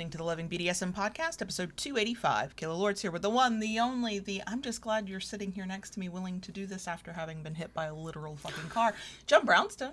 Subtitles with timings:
[0.00, 2.56] listening to the Loving BDSM podcast, episode 285.
[2.56, 5.66] Kayla Lords here with the one, the only, the I'm just glad you're sitting here
[5.66, 8.70] next to me willing to do this after having been hit by a literal fucking
[8.70, 8.94] car.
[9.26, 9.92] John Brownstone.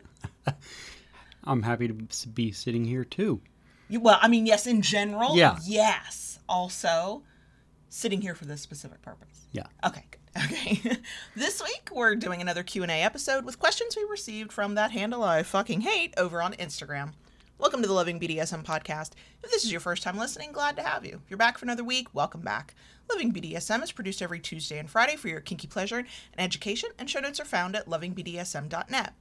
[1.43, 3.41] I'm happy to be sitting here too.
[3.89, 5.36] You, well, I mean, yes, in general.
[5.36, 5.57] Yeah.
[5.65, 6.39] Yes.
[6.47, 7.24] Also,
[7.89, 9.47] sitting here for this specific purpose.
[9.51, 9.65] Yeah.
[9.86, 10.21] Okay, good.
[10.46, 10.97] Okay.
[11.36, 15.43] this week we're doing another Q&A episode with questions we received from that handle I
[15.43, 17.11] fucking hate over on Instagram.
[17.60, 19.14] Welcome to the Loving BDSM podcast.
[19.42, 21.21] If this is your first time listening, glad to have you.
[21.24, 22.75] If you're back for another week, welcome back.
[23.10, 26.07] Loving BDSM is produced every Tuesday and Friday for your kinky pleasure and
[26.38, 29.14] education, and show notes are found at lovingbdsm.net.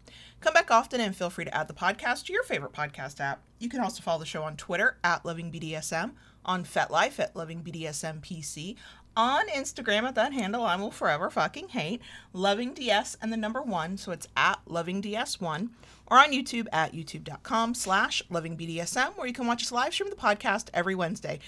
[0.42, 3.40] Come back often and feel free to add the podcast to your favorite podcast app.
[3.58, 6.10] You can also follow the show on Twitter at lovingbdsm,
[6.44, 8.76] on FetLife at lovingbdsmpc,
[9.16, 12.02] on Instagram at that handle I will forever fucking hate,
[12.32, 15.70] loving DS and the number one, so it's at lovingds1,
[16.06, 20.16] or on YouTube at youtube.com slash lovingbdsm, where you can watch us live stream the
[20.16, 21.38] podcast every Wednesday.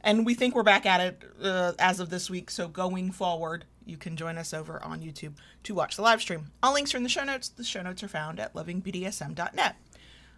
[0.00, 3.64] And we think we're back at it uh, as of this week, so going forward,
[3.84, 6.52] you can join us over on YouTube to watch the live stream.
[6.62, 7.48] All links are in the show notes.
[7.48, 9.76] The show notes are found at lovingbdsm.net.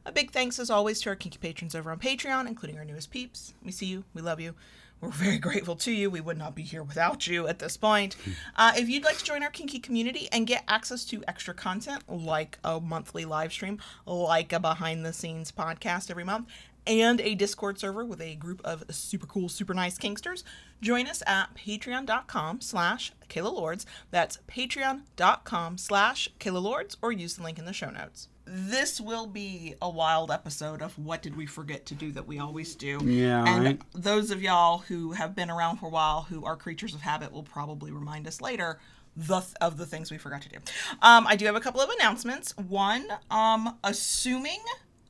[0.07, 3.11] A big thanks, as always, to our kinky patrons over on Patreon, including our newest
[3.11, 3.53] peeps.
[3.63, 4.05] We see you.
[4.15, 4.55] We love you.
[5.01, 6.11] We're very grateful to you.
[6.11, 8.17] We would not be here without you at this point.
[8.57, 12.03] Uh, if you'd like to join our kinky community and get access to extra content
[12.09, 16.49] like a monthly live stream, like a behind the scenes podcast every month,
[16.87, 20.43] and a Discord server with a group of super cool, super nice kinksters,
[20.81, 23.87] join us at patreon.com slash Kayla Lords.
[24.11, 28.29] That's patreon.com slash Kayla Lords, or use the link in the show notes.
[28.51, 32.39] This will be a wild episode of what did we forget to do that we
[32.39, 32.99] always do.
[33.05, 33.81] Yeah, And right.
[33.95, 37.31] those of y'all who have been around for a while, who are creatures of habit,
[37.31, 38.81] will probably remind us later
[39.17, 40.57] the of the things we forgot to do.
[41.03, 42.57] Um, I do have a couple of announcements.
[42.57, 44.61] One, um, assuming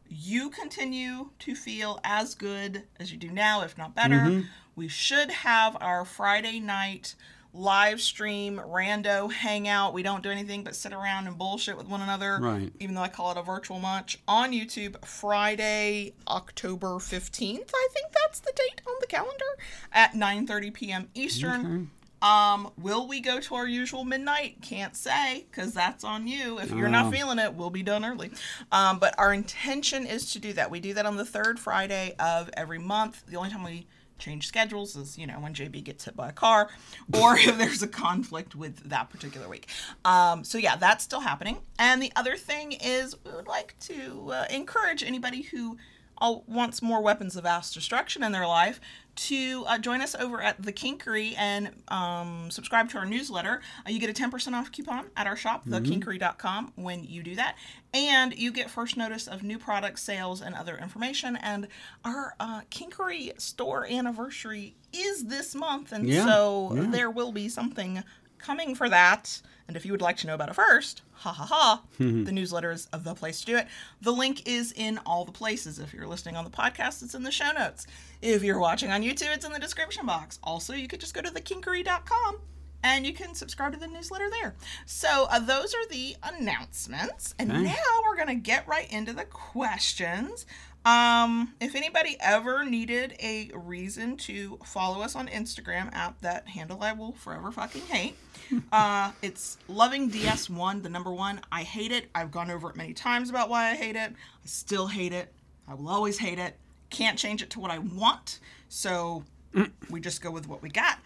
[0.08, 4.46] you continue to feel as good as you do now, if not better, Mm-hmm.
[4.74, 7.14] we should have our Friday night
[7.62, 9.92] live stream rando hangout.
[9.92, 12.38] We don't do anything but sit around and bullshit with one another.
[12.40, 12.72] Right.
[12.78, 17.70] Even though I call it a virtual munch on YouTube Friday, October 15th.
[17.74, 19.44] I think that's the date on the calendar
[19.92, 21.08] at 9:30 p.m.
[21.14, 21.90] Eastern.
[22.20, 24.56] Um, will we go to our usual midnight?
[24.60, 26.58] Can't say because that's on you.
[26.58, 27.10] If you're not Oh.
[27.12, 28.32] feeling it, we'll be done early.
[28.72, 30.70] Um, but our intention is to do that.
[30.70, 33.24] We do that on the third Friday of every month.
[33.26, 33.86] The only time we
[34.18, 36.68] change schedules is, you know, when JB gets hit by a car
[37.14, 39.68] or if there's a conflict with that particular week.
[40.04, 41.58] Um, so yeah, that's still happening.
[41.78, 45.76] And the other thing is we would like to uh, encourage anybody who
[46.20, 48.80] all wants more weapons of mass destruction in their life
[49.18, 53.60] to uh, join us over at the Kinkery and um, subscribe to our newsletter.
[53.86, 57.56] Uh, you get a 10% off coupon at our shop, thekinkery.com, when you do that.
[57.92, 61.36] And you get first notice of new product sales and other information.
[61.36, 61.66] And
[62.04, 65.92] our uh, Kinkery store anniversary is this month.
[65.92, 66.86] And Yeah, so yeah.
[66.88, 68.04] there will be something
[68.38, 69.42] coming for that.
[69.68, 72.72] And if you would like to know about it first, ha ha ha, the newsletter
[72.72, 73.66] is the place to do it.
[74.00, 75.78] The link is in all the places.
[75.78, 77.86] If you're listening on the podcast, it's in the show notes.
[78.22, 80.38] If you're watching on YouTube, it's in the description box.
[80.42, 82.38] Also, you could just go to thekinkery.com
[82.82, 84.54] and you can subscribe to the newsletter there.
[84.86, 87.34] So, uh, those are the announcements.
[87.38, 87.62] And Okay.
[87.64, 87.74] now
[88.06, 90.46] we're going to get right into the questions.
[90.84, 96.82] Um, if anybody ever needed a reason to follow us on Instagram at that handle
[96.82, 98.16] I will forever fucking hate.
[98.72, 101.40] uh, it's loving DS1, the number one.
[101.52, 102.08] I hate it.
[102.14, 104.10] I've gone over it many times about why I hate it.
[104.12, 105.32] I still hate it.
[105.66, 106.56] I will always hate it.
[106.90, 108.40] Can't change it to what I want.
[108.68, 109.24] So
[109.90, 110.98] we just go with what we got.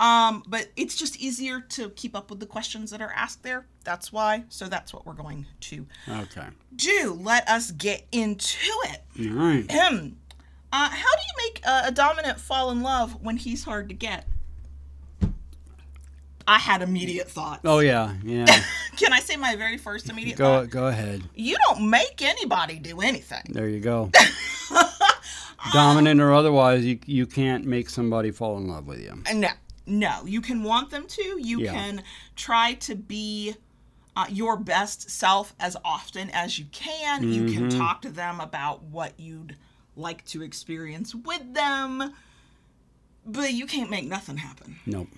[0.00, 3.66] Um, but it's just easier to keep up with the questions that are asked there.
[3.84, 4.44] That's why.
[4.48, 6.46] So that's what we're going to Okay.
[6.74, 7.18] do.
[7.20, 9.02] Let us get into it.
[9.30, 9.66] All right.
[10.70, 13.94] Uh, how do you make uh, a dominant fall in love when he's hard to
[13.94, 14.26] get?
[16.48, 17.60] I had immediate thoughts.
[17.64, 18.46] Oh yeah, yeah.
[18.96, 20.70] Can I say my very first immediate go thought?
[20.70, 21.22] go ahead.
[21.34, 23.42] You don't make anybody do anything.
[23.50, 24.10] There you go.
[25.72, 29.22] Dominant or otherwise, you you can't make somebody fall in love with you.
[29.34, 29.48] No,
[29.86, 30.24] no.
[30.24, 31.22] You can want them to.
[31.22, 31.72] You Yeah.
[31.72, 32.02] can
[32.36, 33.54] try to be
[34.16, 37.30] uh, your best self as often as you can.
[37.30, 37.78] You can Mm-hmm.
[37.78, 39.56] talk to them about what you'd
[39.96, 42.14] like to experience with them,
[43.26, 44.76] but you can't make nothing happen.
[44.86, 45.08] Nope.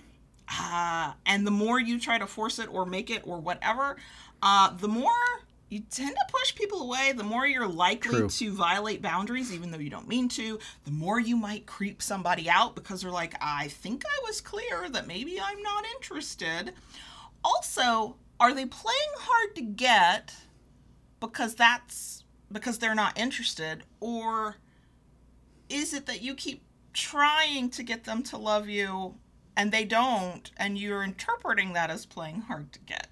[0.59, 3.97] Uh, and the more you try to force it or make it or whatever,
[4.41, 5.11] uh, the more
[5.69, 8.29] you tend to push people away, the more you're likely True.
[8.29, 12.49] to violate boundaries, even though you don't mean to, the more you might creep somebody
[12.49, 16.73] out because they're like, I think I was clear that maybe I'm not interested.
[17.43, 20.35] Also, are they playing hard to get
[21.21, 23.83] because that's because they're not interested?
[24.01, 24.57] Or
[25.69, 29.15] is it that you keep trying to get them to love you
[29.55, 33.07] and they don't, and you're interpreting that as playing hard to get.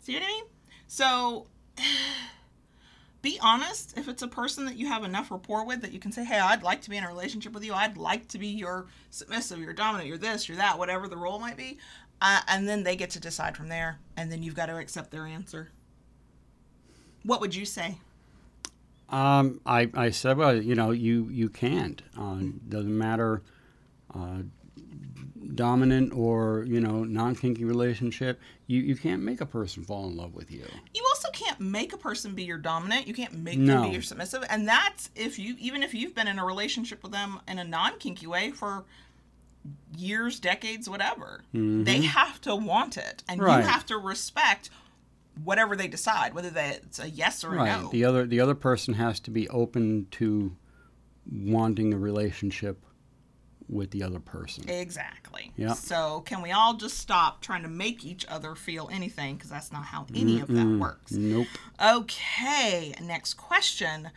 [0.00, 0.44] See what I mean?
[0.86, 1.46] So
[3.22, 6.12] be honest if it's a person that you have enough rapport with that you can
[6.12, 7.74] say, hey, I'd like to be in a relationship with you.
[7.74, 11.38] I'd like to be your submissive, your dominant, your this, your that, whatever the role
[11.38, 11.78] might be.
[12.20, 13.98] Uh, and then they get to decide from there.
[14.16, 15.70] And then you've got to accept their answer.
[17.24, 17.98] What would you say?
[19.10, 22.02] Um, I, I said, well, you know, you, you can't.
[22.16, 23.42] Um, doesn't matter
[24.14, 24.42] uh,
[25.54, 28.40] dominant or, you know, non kinky relationship.
[28.66, 30.64] You, you can't make a person fall in love with you.
[30.94, 33.06] You also can't make a person be your dominant.
[33.06, 33.74] You can't make No.
[33.80, 34.44] them be your submissive.
[34.50, 37.64] And that's if you, even if you've been in a relationship with them in a
[37.64, 38.84] non kinky way for
[39.96, 43.22] years, decades, whatever, they have to want it.
[43.28, 43.46] And Mm-hmm.
[43.50, 43.64] Right.
[43.64, 44.70] you have to respect
[45.44, 47.82] whatever they decide, whether that's a yes or a Right.
[47.82, 47.88] no.
[47.90, 50.56] The other the other person has to be open to
[51.30, 52.82] wanting a relationship
[53.68, 54.68] with the other person.
[54.68, 55.52] Exactly.
[55.56, 55.72] Yeah.
[55.74, 59.36] So can we all just stop trying to make each other feel anything?
[59.36, 61.12] Because that's not how any of that works.
[61.12, 61.46] Nope.
[61.84, 64.10] Okay, next question.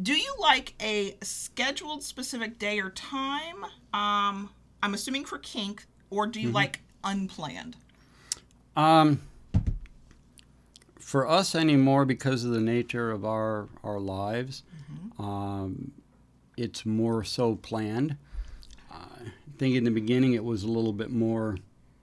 [0.00, 3.64] Do you like a scheduled specific day or time?
[3.92, 4.50] Um,
[4.82, 7.76] I'm assuming for kink, or do you like unplanned?
[8.76, 9.20] Um,
[10.98, 14.62] for us anymore, because of the nature of our our lives,
[15.18, 15.92] um,
[16.56, 18.16] it's more so planned.
[19.52, 21.56] I think in the beginning it was a little bit more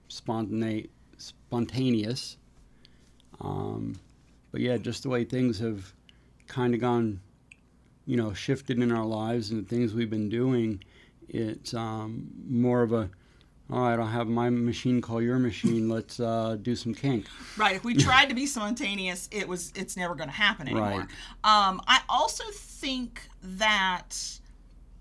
[0.08, 0.88] spontane,
[1.18, 2.36] spontaneous.
[3.40, 3.98] Um,
[4.52, 5.92] but yeah, just the way things have
[6.46, 7.20] kind of gone,
[8.06, 10.82] you know, shifted in our lives and the things we've been doing,
[11.28, 13.10] it's um, more of a
[13.72, 15.88] all right, I'll have my machine call your machine.
[15.88, 17.26] Let's uh, do some kink.
[17.56, 17.76] Right.
[17.76, 21.06] If we tried to be spontaneous, it was it's never going to happen anymore.
[21.44, 21.68] Right.
[21.68, 24.39] Um, I also think that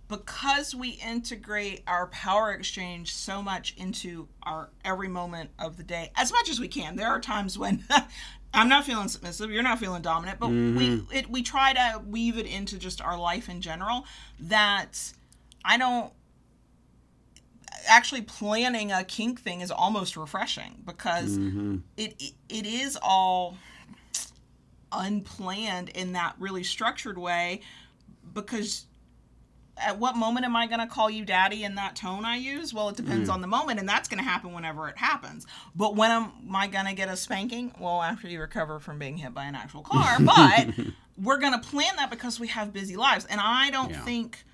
[0.09, 6.11] because we integrate our power exchange so much into our every moment of the day,
[6.15, 7.85] as much as we can, there are times when.
[8.51, 9.51] I'm not feeling submissive.
[9.51, 11.15] You're not feeling dominant, but we mm-hmm.
[11.15, 14.05] it, we try to weave it into just our life in general.
[14.39, 15.13] That
[15.63, 16.11] I don't
[17.87, 21.77] actually planning a kink thing is almost refreshing because mm-hmm.
[21.95, 23.55] it, it it is all
[24.91, 27.61] unplanned in that really structured way
[28.33, 28.85] because
[29.79, 32.73] at what moment am I going to call you daddy in that tone I use?
[32.73, 33.33] Well, it depends mm.
[33.33, 35.45] on the moment, and that's going to happen whenever it happens.
[35.75, 37.73] But when am I going to get a spanking?
[37.79, 40.17] Well, after you recover from being hit by an actual car.
[40.25, 40.67] But
[41.21, 43.25] we're going to plan that because we have busy lives.
[43.25, 44.05] And I don't Yeah.
[44.05, 44.45] think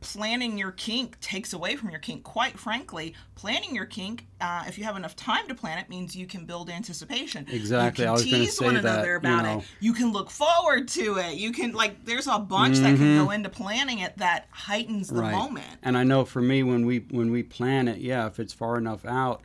[0.00, 2.22] planning your kink takes away from your kink.
[2.22, 6.14] Quite frankly, planning your kink, uh, if you have enough time to plan it, means
[6.14, 7.46] you can build anticipation.
[7.50, 8.04] Exactly.
[8.04, 9.58] You I can tease say one that, another you about know.
[9.58, 9.64] it.
[9.80, 11.34] You can look forward to it.
[11.36, 12.04] You can like.
[12.04, 15.22] There's a bunch that can go into planning it that heightens the Mm-hmm.
[15.22, 15.32] right.
[15.32, 15.66] moment.
[15.82, 18.78] And I know for me, when we when we plan it, yeah, if it's far
[18.78, 19.42] enough out,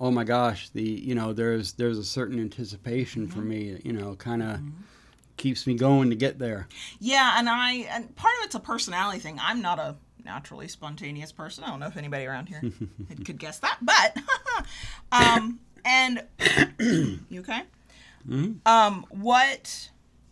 [0.00, 3.48] oh my gosh, the you know there's there's a certain anticipation for Mm-hmm.
[3.48, 3.80] me.
[3.84, 4.60] You know, kind of
[5.38, 6.68] keeps me going to get there.
[6.98, 9.38] Yeah, and I and part of it's a personality thing.
[9.40, 11.64] I'm not a naturally spontaneous person.
[11.64, 12.60] I don't know if anybody around here
[13.24, 14.18] could guess that, but
[15.12, 16.22] um and
[17.30, 17.62] you okay?
[18.66, 19.90] Um what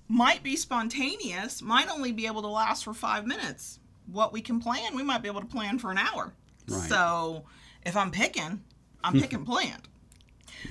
[0.08, 3.80] might be spontaneous might only be able to last for 5 minutes.
[4.12, 6.32] What we can plan, we might be able to plan for an hour.
[6.68, 6.88] Right.
[6.88, 7.44] So,
[7.84, 8.62] if I'm picking,
[9.02, 9.88] I'm picking planned.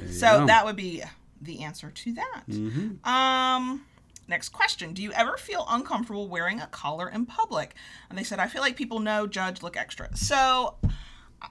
[0.10, 0.46] So go.
[0.46, 1.04] that would be
[1.42, 2.44] the answer to that.
[2.48, 3.06] Mhm.
[3.06, 3.86] Um,
[4.28, 7.76] next question: Do you ever feel uncomfortable wearing a collar in public?
[8.10, 10.16] And they said, I feel like people know, judge, look extra.
[10.16, 10.76] So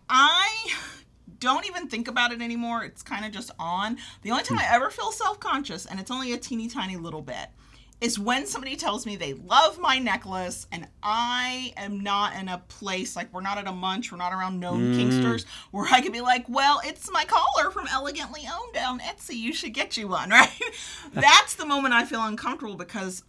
[0.08, 0.72] I
[1.38, 2.84] don't even think about it anymore.
[2.84, 3.98] It's kind of just on.
[4.22, 4.64] The only time hmm.
[4.64, 7.48] I ever feel self conscious, and it's only a teeny tiny little bit,
[8.04, 12.58] is when somebody tells me they love my necklace and I am not in a
[12.68, 16.12] place like we're not at a munch, we're not around known kinksters where I could
[16.12, 19.36] be like, well, it's my collar from Elegantly Owned on Etsy.
[19.36, 20.50] You should get you one, right?
[21.14, 23.22] That's the moment I feel uncomfortable because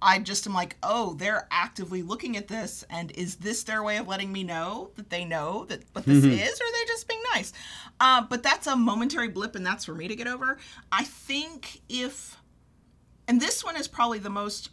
[0.00, 3.98] I just am like, oh, they're actively looking at this, and is this their way
[3.98, 7.06] of letting me know that they know that what this is, or are they just
[7.06, 7.52] being nice?
[8.00, 10.58] Uh, but that's a momentary blip, and that's for me to get over.
[10.90, 12.36] I think if,
[13.32, 14.68] and this one is probably the most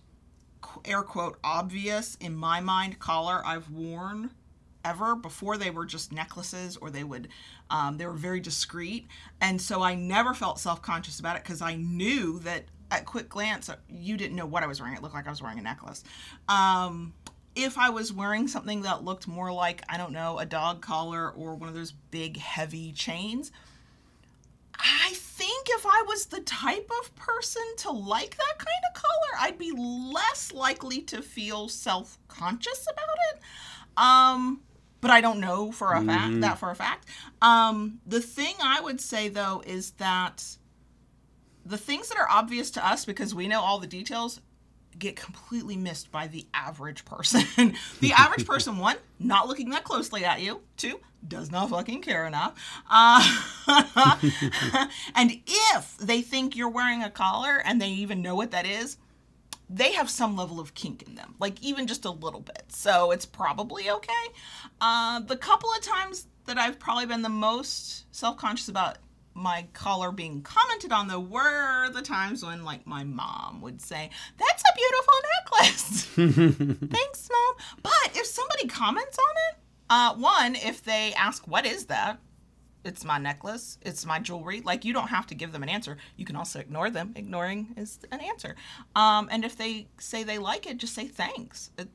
[0.84, 4.32] air quote obvious in my mind collar I've worn
[4.84, 5.16] ever.
[5.16, 7.30] Before they were just necklaces or they would
[7.70, 9.08] um, they were very discreet.
[9.40, 13.70] And so i never felt self-conscious about it because i knew that at quick glance
[13.70, 14.94] uh, you didn't know what i was wearing.
[14.94, 16.04] It looked like i was wearing a necklace.
[16.50, 17.14] Um,
[17.56, 21.32] if i was wearing something that looked more like i don't know a dog collar
[21.32, 23.54] or one of those big heavy chains
[24.80, 25.14] I
[25.80, 29.72] if I was the type of person to like that kind of color, I'd be
[29.72, 33.42] less likely to feel self conscious about it.
[33.96, 34.62] Um,
[35.00, 37.08] but I don't know for a fact that for a fact.
[37.42, 40.44] Um, the thing I would say though is that
[41.66, 44.42] the things that are obvious to us because we know all the details
[44.98, 47.74] get completely missed by the average person.
[48.02, 50.60] the average person, one, not looking that closely at you.
[50.76, 52.56] Two, does not fucking care enough.
[52.90, 53.22] Uh,
[55.16, 58.98] and if they think you're wearing a collar and they even know what that is,
[59.70, 62.64] they have some level of kink in them, like even just a little bit.
[62.70, 64.12] So it's probably okay.
[64.82, 68.98] Uh, the couple of times that I've probably been the most self conscious about
[69.36, 74.10] my collar being commented on, though, were the times when, like, my mom would say,
[74.38, 76.90] That's a beautiful necklace.
[76.92, 77.56] Thanks, mom.
[77.82, 79.60] But if somebody comments on it,
[79.90, 82.20] uh, one, if they ask, What is that?
[82.86, 83.78] It's my necklace.
[83.82, 84.62] It's my jewelry.
[84.62, 85.98] Like you don't have to give them an answer.
[86.16, 87.14] You can also ignore them.
[87.16, 88.56] Ignoring is an answer.
[88.96, 91.72] Um, and if they say they like it, just say thanks.
[91.78, 91.90] It,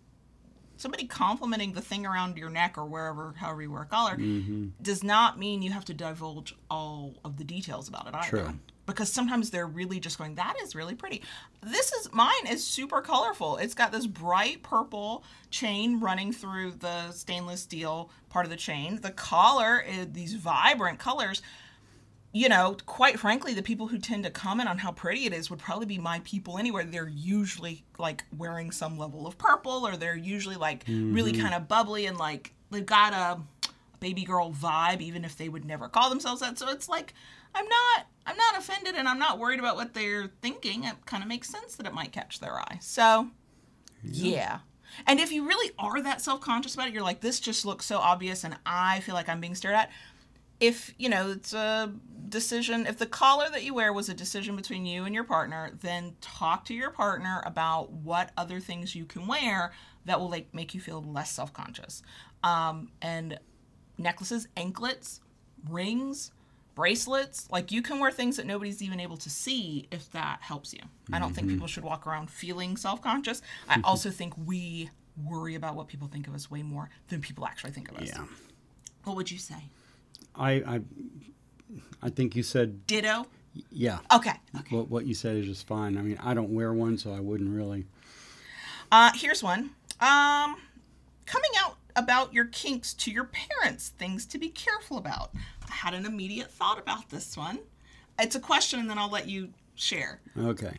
[0.77, 4.17] somebody complimenting the thing around your neck or wherever, however you wear a collar,
[4.83, 8.29] does not mean you have to divulge all of the details about it either.
[8.29, 8.59] True.
[8.87, 11.23] Because sometimes they're really just going, that is really pretty.
[11.63, 13.57] This is mine is super colorful.
[13.57, 19.01] It's got this bright purple chain running through the stainless steel part of the chain.
[19.01, 21.43] The collar is these vibrant colors
[22.35, 25.51] you know, quite frankly, the people who tend to comment on how pretty it is
[25.51, 26.83] would probably be my people anywhere.
[26.83, 31.43] They're usually like wearing some level of purple, or they're usually like really mm-hmm.
[31.43, 33.41] kind of bubbly and like they've got a
[34.01, 36.59] baby girl vibe, even if they would never call themselves that.
[36.59, 37.15] So it's like
[37.55, 40.85] I'm not I'm not offended and I'm not worried about what they're thinking.
[40.85, 42.79] It kind of makes sense that it might catch their eye.
[42.81, 43.29] So
[44.03, 44.61] yeah.
[45.07, 47.87] And if you really are that self conscious about it, you're like, this just looks
[47.87, 49.91] so obvious and I feel like I'm being stared at.
[50.61, 51.93] If, you know, it's a
[52.29, 55.73] decision, if the collar that you wear was a decision between you and your partner,
[55.81, 59.73] then talk to your partner about what other things you can wear
[60.05, 62.03] that will like make you feel less self conscious.
[62.45, 63.39] Um, and
[63.99, 65.21] necklaces, anklets,
[65.69, 66.31] rings,
[66.75, 67.49] bracelets.
[67.51, 70.81] Like you can wear things that nobody's even able to see if that helps you.
[71.13, 73.43] I don't think people should walk around feeling self conscious.
[73.69, 74.91] I also think we
[75.25, 78.09] worry about what people think of us way more than people actually think of us.
[78.09, 78.25] Yeah.
[79.05, 79.69] What would you say?
[80.35, 80.81] I, I,
[82.03, 83.27] I think you said Ditto?
[83.71, 83.99] yeah.
[84.13, 84.33] Okay.
[84.59, 84.77] Okay.
[84.77, 85.97] What what you said is just fine.
[85.97, 87.87] I mean, I don't wear one, so I wouldn't really.
[88.91, 89.71] Uh, here's one.
[90.01, 90.57] Um,
[91.27, 95.31] coming out about your kinks to your parents, things to be careful about.
[95.71, 97.59] Had an immediate thought about this one.
[98.19, 100.21] It's a question, and then I'll let you share.
[100.39, 100.77] Okay.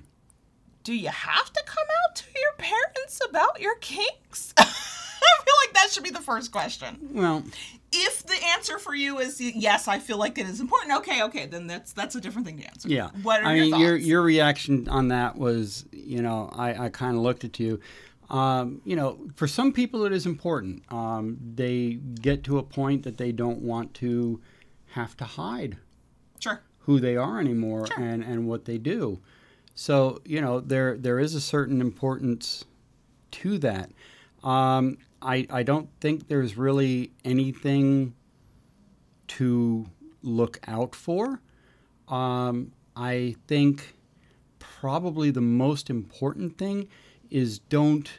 [0.83, 4.53] Do you have to come out to your parents about your kinks?
[4.57, 6.97] I feel like that should be the first question.
[7.11, 7.43] Well,
[7.91, 10.93] If the answer for you is yes, I feel like it is important.
[10.99, 12.87] Okay, okay, then that's that's a different thing to answer.
[12.89, 13.09] yeah.
[13.23, 16.89] What are I your mean, your your reaction on that was, you know, I I
[16.89, 17.79] kind of looked at you.
[18.29, 20.83] Um, you know, for some people it is important.
[20.91, 24.41] Um, they get to a point that they don't want to
[24.95, 25.77] have to hide
[26.39, 26.61] sure.
[26.79, 28.03] who they are anymore Sure.
[28.03, 29.19] and, and what they do.
[29.75, 32.63] So, you know, there there is a certain importance
[33.31, 33.91] to that.
[34.43, 38.13] Um, I, I don't think there's really anything
[39.27, 39.85] to
[40.21, 41.41] look out for.
[42.07, 43.95] Um, I think
[44.59, 46.87] probably the most important thing
[47.29, 48.09] is don't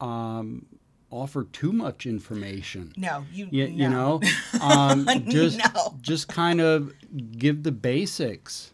[0.00, 0.66] um,
[1.12, 2.92] offer too much information.
[2.96, 3.46] No, you.
[3.50, 4.20] You, you know,
[4.60, 5.94] um, just No.
[6.00, 6.92] just kind of
[7.38, 8.72] give the basics.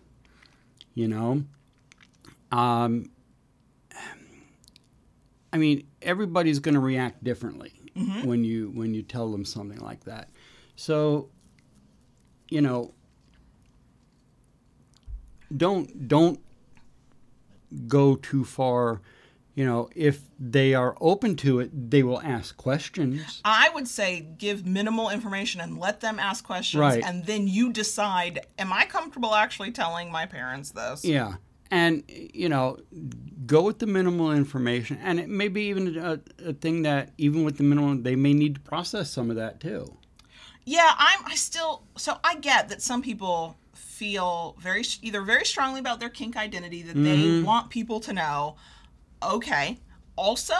[0.94, 1.44] You know,
[2.50, 3.10] um,
[5.52, 8.28] I mean, everybody's going to react differently Mm-hmm.
[8.28, 10.28] when you when you tell them something like that.
[10.76, 11.30] So,
[12.48, 12.94] you know,
[15.56, 16.38] don't don't
[17.88, 19.00] go too far.
[19.58, 23.40] You know, if they are open to it, they will ask questions.
[23.44, 27.02] I would say give minimal information and let them ask questions, Right.
[27.04, 31.04] and then you decide: Am I comfortable actually telling my parents this?
[31.04, 31.34] Yeah.
[31.72, 32.78] And, you know,
[33.46, 34.96] go with the minimal information.
[35.02, 38.34] And it may be even a, a thing that, even with the minimal, they may
[38.34, 39.92] need to process some of that too.
[40.66, 41.26] Yeah, I'm.
[41.26, 41.82] I still.
[41.96, 46.82] So I get that some people feel very either very strongly about their kink identity
[46.82, 47.44] that they mm-hmm.
[47.44, 48.54] want people to know.
[49.22, 49.78] Okay.
[50.16, 50.54] Also,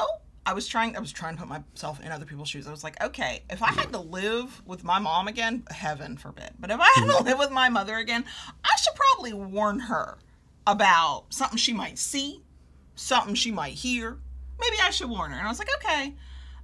[0.47, 0.97] I was trying.
[0.97, 2.67] I was trying to put myself in other people's shoes.
[2.67, 6.50] I was like, okay, if I had to live with my mom again, heaven forbid.
[6.59, 8.25] But if I had to live with my mother again,
[8.65, 10.19] I should probably warn her
[10.67, 12.43] about something she might see,
[12.95, 14.19] something she might hear.
[14.61, 15.38] Maybe I should warn her.
[15.38, 16.15] And I was like, okay.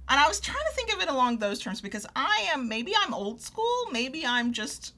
[0.07, 2.93] And I was trying to think of it along those terms because I am maybe
[2.99, 4.93] I'm old school, maybe I'm just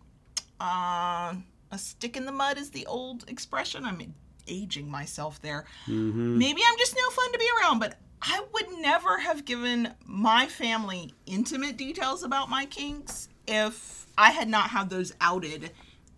[0.59, 1.33] uh,
[1.71, 3.85] a stick in the mud is the old expression.
[3.85, 4.13] I'm
[4.47, 5.65] aging myself there.
[5.87, 10.47] Maybe I'm just no fun to be around, but I would never have given my
[10.47, 15.71] family intimate details about my kinks if I had not had those outed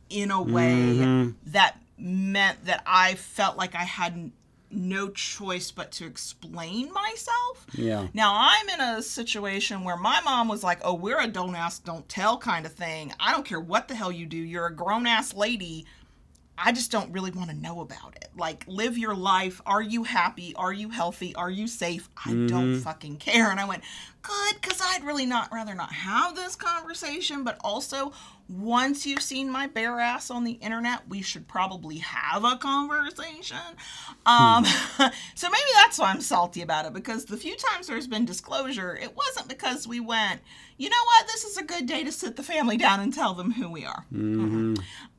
[0.09, 1.31] in a way Mm-hmm.
[1.51, 4.31] that meant that I felt like I had
[4.71, 7.65] no choice but to explain myself.
[7.73, 8.07] Yeah.
[8.13, 11.83] Now I'm in a situation where my mom was like, "Oh, we're a don't ask,
[11.83, 13.11] don't tell kind of thing.
[13.19, 14.37] I don't care what the hell you do.
[14.37, 15.85] You're a grown ass lady.
[16.61, 18.29] I just don't really want to know about it.
[18.35, 19.61] Like, live your life.
[19.65, 20.53] Are you happy?
[20.55, 21.33] Are you healthy?
[21.35, 22.09] Are you safe?
[22.25, 23.83] I don't fucking care." And I went,
[24.21, 27.43] "Good, because I'd really not rather not have this conversation.
[27.43, 28.13] But also,
[28.47, 33.57] once you've seen my bare ass on the internet, we should probably have a conversation."
[34.25, 34.65] Um,
[35.35, 38.95] so maybe that's why I'm salty about it because the few times there's been disclosure,
[38.95, 40.41] it wasn't because we went,
[40.77, 43.33] you know what, this is a good day to sit the family down and tell
[43.33, 44.05] them who we are.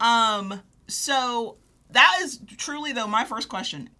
[0.00, 1.56] Um, so
[1.90, 3.90] that is truly though my first question.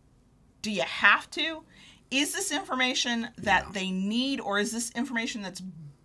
[0.63, 1.65] Do you have to?
[2.11, 5.63] Is this information that they need or is this information that's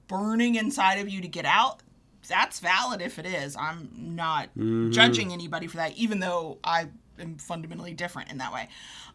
[0.07, 1.81] burning inside of you to get out?
[2.27, 3.55] That's valid if it is.
[3.55, 4.91] I'm not mm-hmm.
[4.91, 6.87] judging anybody for that, even though I
[7.19, 8.69] am fundamentally different in that way.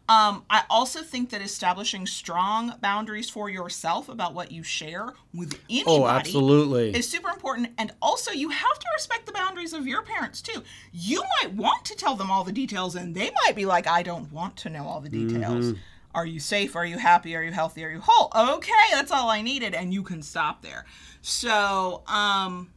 [0.09, 5.57] Um, I also think that establishing strong boundaries for yourself about what you share with
[5.69, 6.89] anybody Oh, absolutely.
[6.93, 7.69] is super important.
[7.77, 10.63] And also, you have to respect the boundaries of your parents too.
[10.91, 14.03] You might want to tell them all the details, and they might be like, I
[14.03, 15.73] don't want to know all the details.
[16.13, 16.75] Are you safe?
[16.75, 17.33] Are you happy?
[17.37, 17.85] Are you healthy?
[17.85, 18.33] Are you whole?
[18.57, 19.73] Okay, that's all I needed.
[19.73, 20.83] And you can stop there.
[21.21, 22.71] So, um,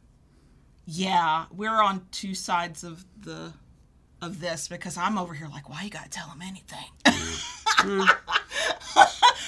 [0.85, 3.51] yeah, we're on two sides of the
[4.21, 6.85] of this because I'm over here like, why you gotta tell them anything?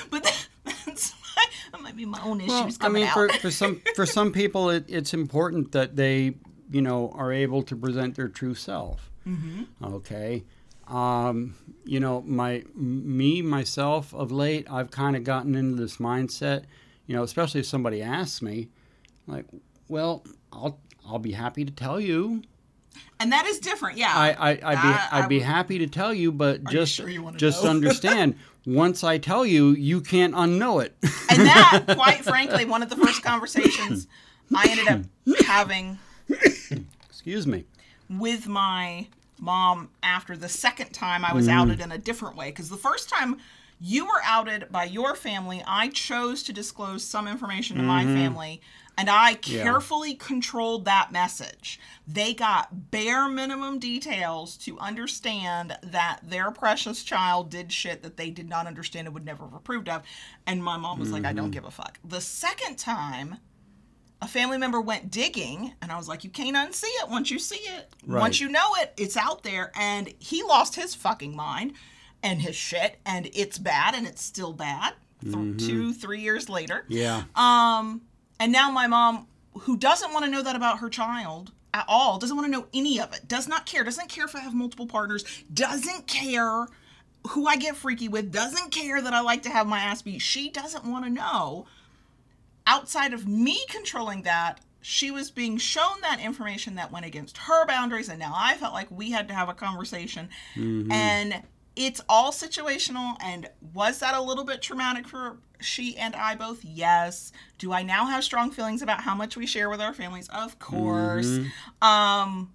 [0.09, 0.47] but that,
[0.85, 3.13] that's my, that might be my own issues Well, I mean, out.
[3.13, 6.35] for, for some for some people, it, it's important that they,
[6.69, 9.09] you know, are able to present their true self.
[9.27, 9.63] Mm-hmm.
[9.83, 10.43] Okay.
[10.87, 16.63] Um, you know, my me myself of late, I've kind of gotten into this mindset.
[17.07, 18.69] You know, especially if somebody asks me,
[19.27, 19.45] like,
[19.87, 22.41] well, I'll I'll be happy to tell you.
[23.19, 24.11] And that is different, yeah.
[24.13, 26.93] I, I I'd be That I I'd be happy to tell you, but you just
[26.93, 27.69] sure you just know?
[27.75, 28.35] understand.
[28.65, 30.95] Once I tell you, you can't unknow it.
[31.29, 34.07] and that, quite frankly, one of the first conversations
[34.53, 35.97] I ended up having
[37.09, 37.65] Excuse me.
[38.09, 39.07] with my
[39.39, 41.57] mom after the second time I was Mm-hmm.
[41.57, 42.49] outed in a different way.
[42.49, 43.37] Because the first time
[43.79, 48.59] you were outed by your family, I chose to disclose some information to my family.
[48.97, 49.55] And I Mm-hmm.
[49.57, 49.63] Yeah.
[49.63, 51.79] carefully controlled that message.
[52.07, 58.29] They got bare minimum details to understand that their precious child did shit that they
[58.31, 60.01] did not understand and would never have approved of.
[60.47, 61.37] And my mom was like, I Mm-hmm.
[61.37, 61.99] don't give a fuck.
[62.03, 63.37] The second time,
[64.19, 67.37] a family member went digging and I was like, you can't unsee it once you
[67.37, 67.93] see it.
[68.05, 68.19] Right.
[68.19, 69.71] Once you know it, it's out there.
[69.75, 71.73] And he lost his fucking mind
[72.23, 76.83] and his shit and it's bad and it's still bad th- two, three years later.
[76.87, 77.25] Yeah.
[77.35, 78.01] Um,
[78.39, 79.27] and now my mom,
[79.61, 82.67] who doesn't want to know that about her child at all, doesn't want to know
[82.73, 85.23] any of it, does not care, doesn't care if I have multiple partners,
[85.53, 86.67] doesn't care
[87.29, 90.21] who I get freaky with, doesn't care that I like to have my ass beat.
[90.21, 91.65] She doesn't want to know.
[92.65, 97.65] Outside of me controlling that, she was being shown that information that went against her
[97.65, 100.29] boundaries, and now I felt like we had to have a conversation.
[100.55, 100.91] Mm-hmm.
[100.91, 101.43] And
[101.77, 103.15] it's all situational.
[103.21, 106.65] And was that a little bit traumatic for she and I both?
[106.65, 107.31] Yes.
[107.59, 110.27] Do I now have strong feelings about how much we share with our families?
[110.29, 111.39] Of course.
[111.81, 112.53] Um,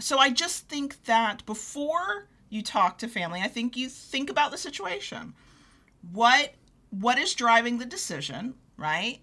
[0.00, 4.50] so I just think that before you talk to family, I think you think about
[4.50, 5.34] the situation.
[6.12, 6.54] What
[6.90, 9.20] what is driving the decision, right?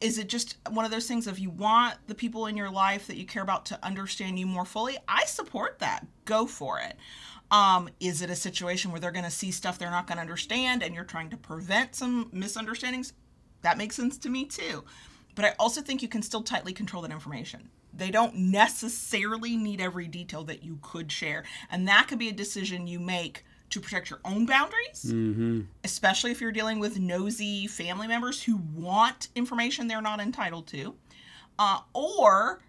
[0.00, 3.06] Is it just one of those things of you want the people in your life
[3.06, 4.98] that you care about to understand you more fully?
[5.08, 6.06] I support that.
[6.24, 6.96] Go for it.
[7.50, 10.22] Um, is it a situation where they're going to see stuff they're not going to
[10.22, 13.12] understand and you're trying to prevent some misunderstandings?
[13.62, 14.84] That makes sense to me too.
[15.34, 17.68] But I also think you can still tightly control that information.
[17.92, 21.44] They don't necessarily need every detail that you could share.
[21.70, 25.04] And that could be a decision you make to protect your own boundaries,
[25.84, 30.94] especially if you're dealing with nosy family members who want information they're not entitled to.
[31.58, 32.60] Uh, or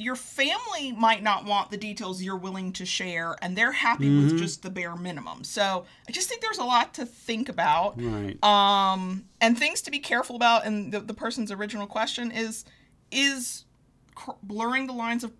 [0.00, 4.38] your family might not want the details you're willing to share and they're happy with
[4.38, 5.44] just the bare minimum.
[5.44, 8.00] So I just think there's a lot to think about.
[8.00, 8.42] Right.
[8.42, 10.64] Um, and things to be careful about.
[10.64, 12.64] And the, the person's original question is
[13.12, 13.66] is
[14.14, 15.32] cr- blurring the lines of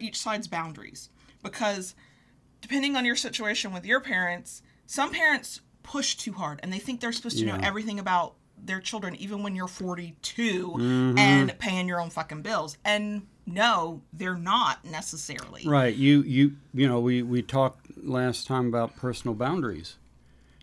[0.00, 1.10] each side's boundaries
[1.44, 1.94] because
[2.60, 7.00] depending on your situation with your parents, some parents push too hard and they think
[7.00, 11.16] they're supposed to know everything about their children even when you're 42 Mm-hmm.
[11.18, 12.76] and paying your own fucking bills.
[12.84, 15.62] And no, they're not necessarily.
[15.66, 15.94] Right.
[15.94, 19.96] You you you know we we talked last time about personal boundaries.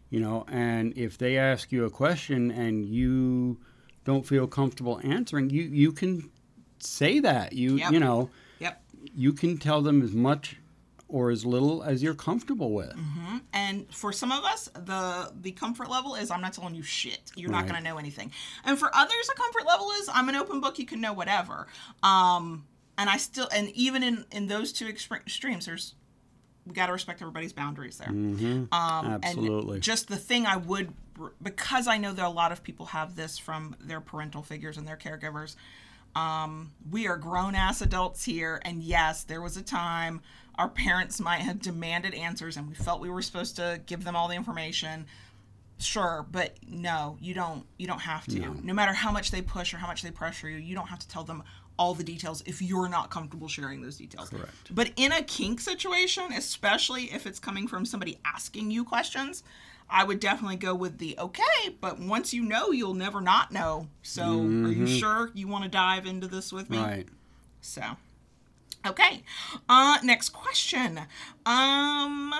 [0.09, 3.57] you know, and if they ask you a question and you
[4.05, 6.29] don't feel comfortable answering, you you can
[6.79, 7.53] say that.
[7.53, 7.91] You Yep.
[7.91, 8.81] you know, Yep.
[9.15, 10.57] you can tell them as much
[11.07, 12.89] or as little as you're comfortable with.
[12.95, 13.37] Mm-hmm.
[13.53, 17.31] And for some of us, the the comfort level is I'm not telling you shit.
[17.35, 18.31] You're not going to know anything.
[18.63, 20.79] And for others, the comfort level is I'm an open book.
[20.79, 21.67] You can know whatever.
[22.03, 22.65] Um,
[22.97, 25.95] and I still and even in in those two extremes, there's
[26.65, 28.09] we got to respect everybody's boundaries there.
[28.09, 29.75] Um, Absolutely.
[29.75, 30.93] And just the thing I would
[31.41, 34.87] because I know that a lot of people have this from their parental figures and
[34.87, 35.55] their caregivers.
[36.15, 40.21] Um, we are grown ass adults here, and yes, there was a time
[40.57, 44.15] our parents might have demanded answers, and we felt we were supposed to give them
[44.15, 45.05] all the information.
[45.77, 47.65] Sure, but no, you don't.
[47.77, 48.39] You don't have to.
[48.63, 48.73] No.
[48.73, 51.07] matter how much they push or how much they pressure you, you don't have to
[51.07, 51.43] tell them
[51.77, 54.29] all the details if you're not comfortable sharing those details.
[54.29, 54.51] Correct.
[54.71, 59.43] But in a kink situation, especially if it's coming from somebody asking you questions,
[59.89, 63.87] I would definitely go with the okay, but once you know, you'll never not know.
[64.01, 66.79] So, are you sure you want to dive into this with me?
[66.79, 67.07] Right.
[67.61, 67.83] So,
[68.85, 69.23] okay.
[69.69, 71.01] Uh, next question.
[71.45, 72.33] Um,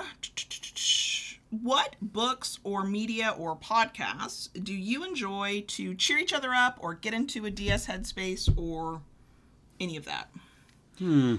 [1.50, 6.94] what books or media or podcasts do you enjoy to cheer each other up or
[6.94, 9.02] get into a DS headspace or
[9.80, 10.28] any of that?
[10.98, 11.36] Hmm.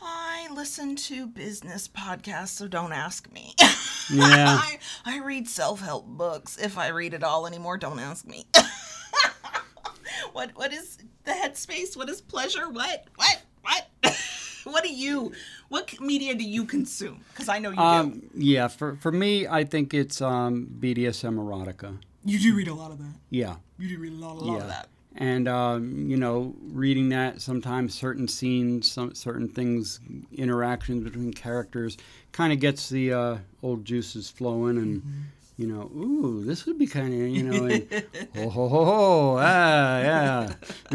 [0.00, 3.54] I listen to business podcasts, so don't ask me.
[3.58, 4.58] Yeah.
[4.60, 6.56] I, I read self help books.
[6.56, 8.46] If I read it all anymore, don't ask me.
[10.32, 11.96] what what is the headspace?
[11.96, 12.68] What is pleasure?
[12.68, 13.86] What what what?
[14.64, 15.32] what do you?
[15.68, 17.24] What media do you consume?
[17.32, 17.82] Because I know you do.
[17.82, 21.98] Um, yeah, for for me, I think it's um, BDSM erotica.
[22.24, 23.14] You do read a lot of that.
[23.30, 24.62] Yeah, You do read a lot, a lot yeah.
[24.62, 24.88] of that.
[25.20, 29.98] And um, you know, reading that sometimes certain scenes, some certain things,
[30.32, 31.96] interactions between characters,
[32.30, 35.20] kind of gets the uh, old juices flowing, and Mm-hmm.
[35.56, 38.04] you know, ooh, this would be kind of you know, and,
[38.36, 40.52] ho ho ho ho, ah, yeah,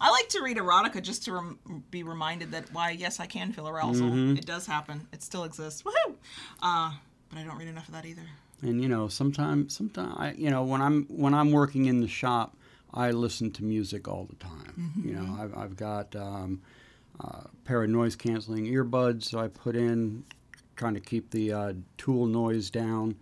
[0.00, 1.58] I like to read erotica just to rem-
[1.90, 4.06] be reminded that why, yes, I can feel arousal.
[4.10, 4.36] Mm-hmm.
[4.36, 5.08] It does happen.
[5.12, 5.82] It still exists.
[5.82, 6.14] Woohoo!
[6.62, 6.92] Uh,
[7.30, 8.22] but I don't read enough of that either.
[8.62, 12.06] and you know, sometimes, sometimes, I, you know, when I'm when I'm working in the
[12.08, 12.56] shop,
[12.94, 14.92] I listen to music all the time.
[15.04, 16.62] You know, I've I've got um,
[17.20, 20.24] a pair of noise canceling earbuds, so I put in,
[20.76, 23.16] trying to keep the uh, tool noise down,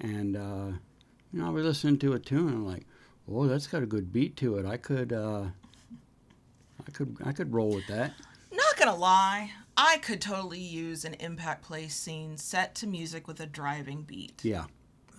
[0.00, 0.76] and uh,
[1.32, 2.86] you know, I'll be listening to a tune, and I'm like,
[3.30, 4.66] oh, that's got a good beat to it.
[4.66, 5.44] I could, uh,
[6.86, 8.12] I could, I could roll with that.
[8.52, 13.40] Not gonna lie, I could totally use an impact play scene set to music with
[13.40, 14.44] a driving beat.
[14.44, 14.66] Yeah.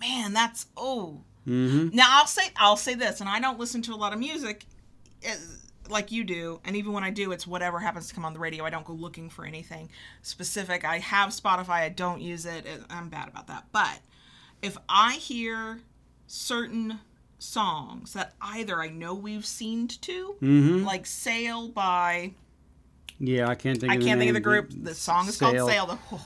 [0.00, 1.22] Man, that's oh.
[1.48, 1.96] Mm-hmm.
[1.96, 4.66] Now I'll say I'll say this, and I don't listen to a lot of music
[5.22, 5.34] eh,
[5.88, 8.38] like you do, and even when I do, it's whatever happens to come on the
[8.38, 8.64] radio.
[8.64, 9.88] I don't go looking for anything
[10.22, 10.84] specific.
[10.84, 11.80] I have Spotify.
[11.82, 12.66] I don't use it.
[12.66, 13.64] eh, I'm bad about that.
[13.72, 14.00] But
[14.60, 15.80] if I hear
[16.26, 17.00] certain
[17.38, 20.84] songs that either I know we've seen to, Mm-hmm.
[20.84, 22.32] like "Sail" by
[23.18, 23.90] Yeah, I can't think.
[23.90, 24.70] I of the can't think of the group.
[24.70, 25.54] The song is Sail.
[25.56, 26.18] called "Sail." The,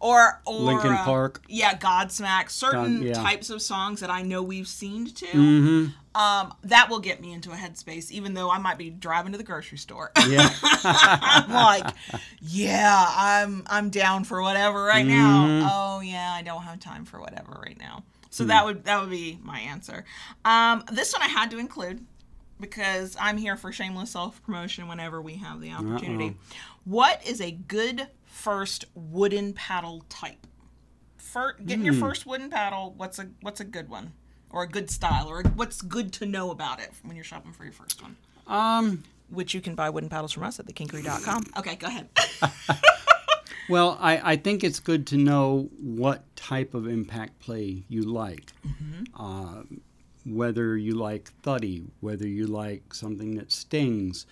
[0.00, 1.42] or or Linkin uh, Park.
[1.48, 2.50] Yeah, Godsmack.
[2.50, 3.14] Certain God- yeah.
[3.14, 5.26] types of songs that I know we've seen to.
[5.26, 5.86] Mm-hmm.
[6.20, 9.38] Um, that will get me into a headspace, even though I might be driving to
[9.38, 10.10] the grocery store.
[10.26, 10.48] Yeah.
[10.62, 11.94] I'm like,
[12.40, 15.60] yeah, I'm I'm down for whatever right Mm-hmm.
[15.60, 15.68] now.
[15.72, 18.02] Oh yeah, I don't have time for whatever right now.
[18.30, 18.48] So Hmm.
[18.48, 20.04] that would that would be my answer.
[20.44, 22.04] Um, this one I had to include
[22.60, 26.36] because I'm here for shameless self promotion whenever we have the opportunity.
[26.84, 28.08] What is a good
[28.42, 30.46] first wooden paddle type?
[31.16, 32.00] For getting your Hmm.
[32.00, 34.12] first wooden paddle, what's a what's a good one?
[34.50, 37.64] Or a good style, or what's good to know about it when you're shopping for
[37.64, 38.16] your first one?
[38.46, 39.02] um.
[39.30, 41.44] Which you can buy wooden paddles from us at thekinkery.com.
[41.58, 42.08] Okay, go ahead.
[43.68, 48.50] Well, I, I think it's good to know what type of impact play you like.
[49.14, 49.64] Uh,
[50.24, 54.24] whether you like thuddy, whether you like something that stings,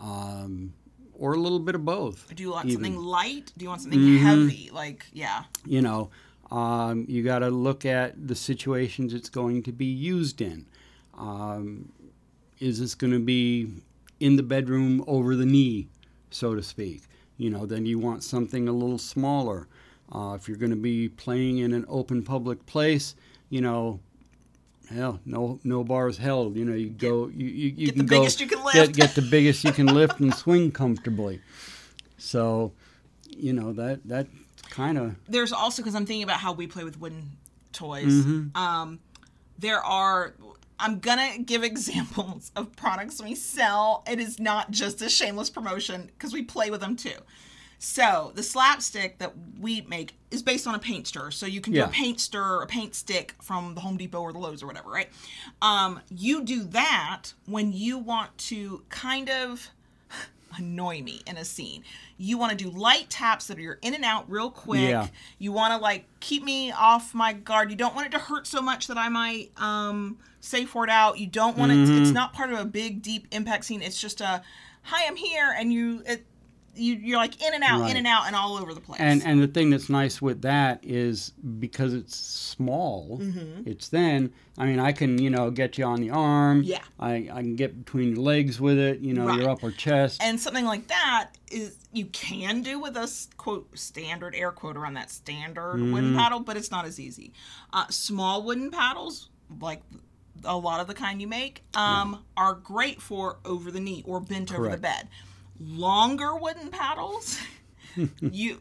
[0.00, 0.72] um,
[1.18, 2.34] or a little bit of both.
[2.34, 2.84] Do you want even.
[2.84, 3.52] something light?
[3.56, 4.70] Do you want something heavy?
[4.72, 5.44] Like, yeah.
[5.64, 6.10] You know,
[6.50, 10.66] um, you got to look at the situations it's going to be used in.
[11.16, 11.92] Um,
[12.58, 13.68] is this going to be
[14.20, 15.88] in the bedroom over the knee,
[16.30, 17.02] so to speak?
[17.36, 19.68] You know, then you want something a little smaller.
[20.12, 23.14] Uh, if you're going to be playing in an open public place,
[23.50, 24.00] you know,
[24.88, 26.56] hell, no no bars held.
[26.56, 28.74] You know, you go, you, you, you Get can the go biggest you can Get,
[28.88, 28.96] lift.
[28.96, 31.40] get the biggest you can lift and swing comfortably.
[32.18, 32.72] So,
[33.28, 34.26] you know that that
[34.70, 37.30] kind of There's also, because I'm thinking about how we play with wooden
[37.72, 38.98] toys, um,
[39.58, 40.34] there are.
[40.78, 44.04] I'm gonna give examples of products we sell.
[44.10, 47.16] It is not just a shameless promotion because we play with them too.
[47.78, 51.30] So the slapstick that we make is based on a paint stir.
[51.30, 54.32] So you can do a paint stir, a paint stick from the Home Depot or
[54.32, 55.08] the Lowe's or whatever, right?
[55.62, 59.70] Um, you do that when you want to kind of
[60.56, 61.84] annoy me in a scene.
[62.16, 64.88] You want to do light taps that are in and out real quick.
[64.88, 65.08] Yeah.
[65.38, 67.70] You want to like keep me off my guard.
[67.70, 71.18] You don't want it to hurt so much that I might um safe word out.
[71.18, 72.02] You don't want it Mm-hmm.
[72.02, 73.82] it's not part of a big deep impact scene.
[73.82, 74.42] It's just a
[74.82, 76.24] hi, I'm here and you it
[76.76, 79.00] you you're like in and out, in and out and all over the place.
[79.00, 83.68] And and the thing that's nice with that is because it's small, Mm-hmm.
[83.68, 86.62] it's then I mean I can you know get you on the arm.
[86.62, 86.82] Yeah.
[86.98, 89.00] I, I can get between your legs with it.
[89.00, 89.40] You know Right.
[89.40, 90.22] your upper chest.
[90.22, 94.94] and something like that is you can do with a quote standard air quote around
[94.94, 96.16] that standard wooden Mm-hmm.
[96.18, 97.32] paddle, but it's not as easy.
[97.72, 99.28] Uh, small wooden paddles,
[99.60, 99.80] like
[100.44, 104.20] a lot of the kind you make, um, are great for over the knee or
[104.20, 105.08] bent over the bed.
[105.60, 107.38] Longer wooden paddles,
[108.20, 108.60] you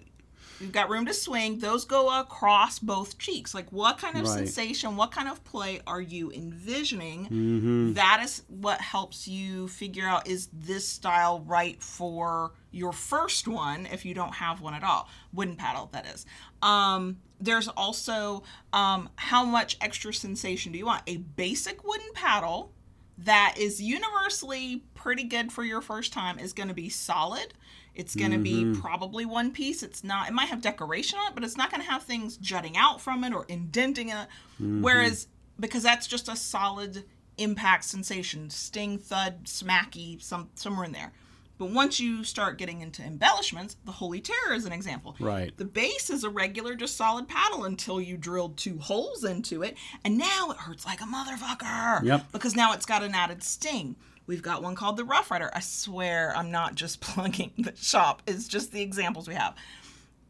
[0.61, 1.59] you've got room to swing.
[1.59, 3.53] Those go across both cheeks.
[3.53, 4.47] Like what kind of Right.
[4.47, 7.25] sensation, what kind of play are you envisioning?
[7.25, 7.93] Mm-hmm.
[7.93, 13.85] That is what helps you figure out is this style right for your first one
[13.91, 15.09] if you don't have one at all.
[15.33, 16.25] Wooden paddle, that is.
[16.61, 21.03] Um, there's also um, how much extra sensation do you want?
[21.07, 22.71] A basic wooden paddle
[23.19, 27.53] that is universally pretty good for your first time is going to be solid.
[27.93, 28.81] It's going to be mm-hmm.
[28.81, 29.81] probably one piece.
[29.81, 32.35] It's not, it might have decoration on it, but it's not going to have things
[32.37, 34.27] jutting out from it or indenting it.
[34.61, 34.81] Mm-hmm.
[34.81, 37.05] Whereas, because that's just a solid
[37.37, 41.13] impact sensation sting, thud, smacky, some, somewhere in there.
[41.57, 45.15] But once you start getting into embellishments, the Holy Terror is an example.
[45.19, 45.55] Right.
[45.57, 49.77] The base is a regular, just solid paddle until you drilled two holes into it,
[50.03, 52.03] and now it hurts like a motherfucker.
[52.03, 52.31] Yep.
[52.31, 53.95] Because now it's got an added sting.
[54.27, 55.51] We've got one called the Rough Rider.
[55.53, 59.55] I swear I'm not just plugging the shop, it's just the examples we have.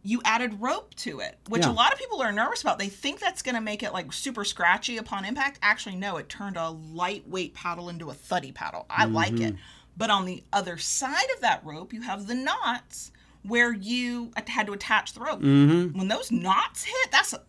[0.04, 2.78] You added rope to it, which a lot of people are nervous about.
[2.78, 5.58] They think that's going to make it like super scratchy upon impact.
[5.64, 8.86] Actually, no, it turned a lightweight paddle into a thuddy paddle.
[8.88, 9.46] I like mm-hmm.
[9.46, 9.56] it.
[9.98, 13.12] But on the other side of that rope, you have the knots
[13.44, 15.42] where you had to attach the rope.
[15.42, 15.98] Mm-hmm.
[15.98, 17.42] When those knots hit, that's a,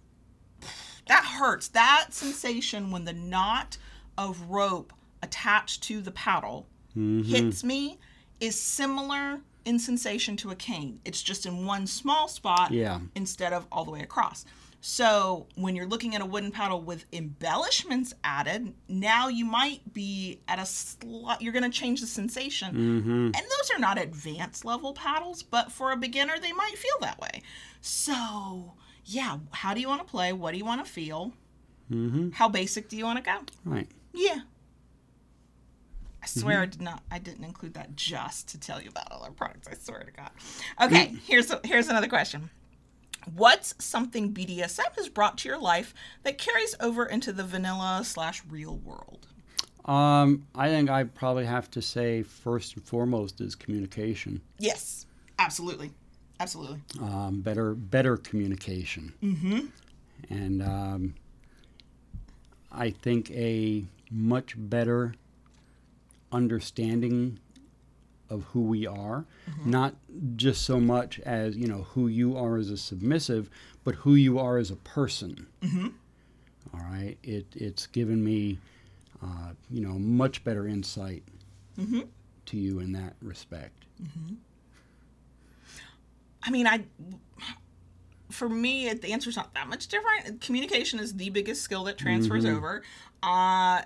[1.09, 1.69] that hurts.
[1.69, 3.79] That sensation when the knot
[4.19, 7.23] of rope attached to the paddle mm-hmm.
[7.23, 7.99] hits me
[8.41, 11.01] is similar in sensation to a cane.
[11.05, 13.01] It's just in one small spot Yeah.
[13.15, 14.45] instead of all the way across.
[14.81, 20.41] So when you're looking at a wooden paddle with embellishments added, now you might be
[20.47, 22.75] at a slight, you're going to change the sensation.
[22.75, 23.25] Mm-hmm.
[23.27, 27.19] And those are not advanced level paddles, but for a beginner, they might feel that
[27.21, 27.43] way.
[27.81, 30.33] So, yeah, how do you want to play?
[30.33, 31.33] What do you want to feel?
[31.91, 32.31] Mm-hmm.
[32.31, 33.39] How basic do you want to go?
[33.65, 33.89] Right.
[34.13, 34.41] Yeah.
[36.23, 36.63] I swear mm-hmm.
[36.63, 37.03] I did not.
[37.11, 39.69] I didn't include that just to tell you about all our products.
[39.69, 40.31] I swear to God.
[40.83, 42.51] Okay, here's a, here's another question.
[43.35, 48.43] What's something BDSM has brought to your life that carries over into the vanilla slash
[48.49, 49.27] real world?
[49.85, 54.41] Um, I think I probably have to say first and foremost is communication.
[54.59, 55.07] Yes,
[55.39, 55.93] absolutely,
[56.41, 56.81] absolutely.
[57.01, 59.13] Um, better better communication.
[59.23, 59.67] Mm-hmm.
[60.31, 61.15] And um,
[62.73, 65.15] I think a much better
[66.33, 67.39] understanding
[68.31, 69.25] of who we are,
[69.65, 69.95] not
[70.37, 73.51] just so much as you know who you are as a submissive,
[73.85, 75.47] but who you are as a person.
[75.63, 75.89] Mm-hmm.
[76.75, 78.59] All right, it it's given me,
[79.23, 81.23] uh, you know, much better insight
[82.47, 83.85] to you in that respect.
[86.43, 86.85] I mean, I
[88.31, 90.41] for me, it, the answer's not that much different.
[90.41, 92.83] Communication is the biggest skill that transfers over.
[93.23, 93.83] Uh,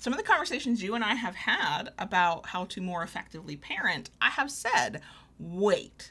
[0.00, 4.10] some of the conversations you and I have had about how to more effectively parent,
[4.20, 5.02] I have said,
[5.38, 6.10] wait,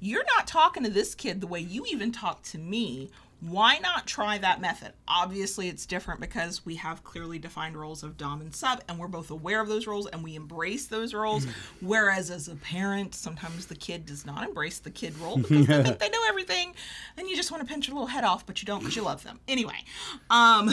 [0.00, 3.10] you're not talking to this kid the way you even talk to me.
[3.40, 4.94] Why not try that method?
[5.06, 9.08] Obviously, it's different because we have clearly defined roles of Dom and Sub, and we're
[9.08, 11.46] both aware of those roles and we embrace those roles.
[11.82, 15.82] Whereas, as a parent, sometimes the kid does not embrace the kid role because they
[15.82, 16.74] think they know everything,
[17.18, 19.02] and you just want to pinch your little head off, but you don't because you
[19.02, 19.38] love them.
[19.46, 19.84] Anyway,
[20.30, 20.70] um,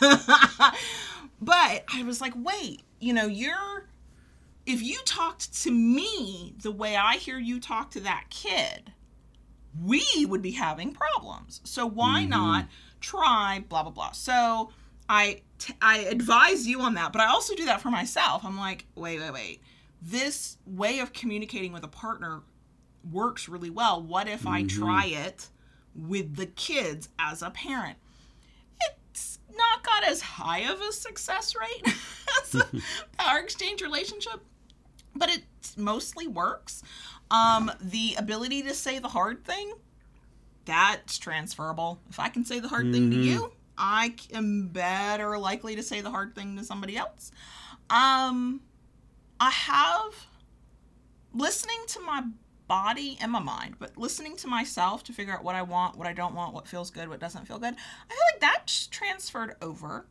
[1.40, 3.88] but I was like, wait, you know, you're
[4.66, 8.92] if you talked to me the way I hear you talk to that kid,
[9.82, 11.60] we would be having problems.
[11.64, 12.30] So why mm-hmm.
[12.30, 12.66] not
[13.00, 14.12] try blah blah blah.
[14.12, 14.70] So
[15.08, 18.44] I t- I advise you on that, but I also do that for myself.
[18.44, 19.62] I'm like, wait, wait, wait.
[20.02, 22.42] This way of communicating with a partner
[23.10, 24.02] works really well.
[24.02, 24.80] What if I mm-hmm.
[24.80, 25.48] try it
[25.94, 27.98] with the kids as a parent?
[29.60, 31.94] Not got as high of a success rate
[32.42, 32.66] as a
[33.18, 34.40] power exchange relationship,
[35.14, 35.42] but it
[35.76, 36.82] mostly works.
[37.30, 39.72] Um, the ability to say the hard thing,
[40.64, 42.00] that's transferable.
[42.08, 46.00] If I can say the hard thing to you, I am better likely to say
[46.00, 47.30] the hard thing to somebody else.
[47.88, 48.60] Um,
[49.38, 50.26] I have
[51.32, 52.22] listening to my
[52.70, 56.06] body and my mind, but listening to myself to figure out what I want, what
[56.06, 57.74] I don't want, what feels good, what doesn't feel good.
[57.74, 60.06] I feel like that's transferred over.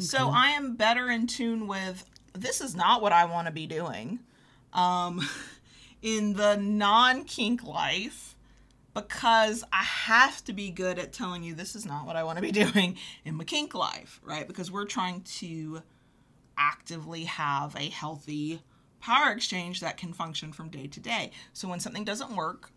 [0.00, 3.68] So I am better in tune with this is not what I want to be
[3.68, 4.18] doing.
[4.72, 5.20] Um,
[6.02, 8.34] in the non kink life,
[8.92, 12.38] because I have to be good at telling you this is not what I want
[12.38, 14.48] to be doing in my kink life, right?
[14.48, 15.82] Because we're trying to
[16.58, 18.62] actively have a healthy
[19.00, 21.30] power exchange that can function from day to day.
[21.52, 22.70] So when something doesn't work,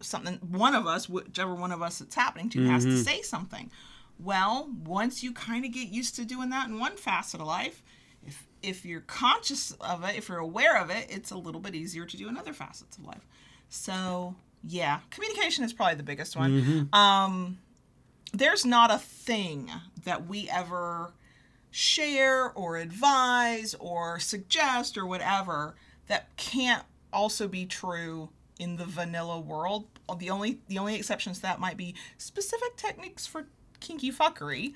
[0.00, 3.70] something one of us, whichever one of us it's happening to, has to say something.
[4.18, 7.82] Well, once you kind of get used to doing that in one facet of life,
[8.26, 11.74] if if you're conscious of it, if you're aware of it, it's a little bit
[11.74, 13.26] easier to do in other facets of life.
[13.70, 16.52] So yeah, communication is probably the biggest one.
[16.92, 17.58] Um,
[18.32, 19.70] there's not a thing
[20.04, 21.12] that we ever
[21.70, 25.74] share or advise or suggest or whatever
[26.08, 28.28] that can't also be true
[28.58, 29.86] in the vanilla world.
[30.18, 33.46] The only the only exceptions to that might be specific techniques for
[33.80, 34.74] kinky fuckery.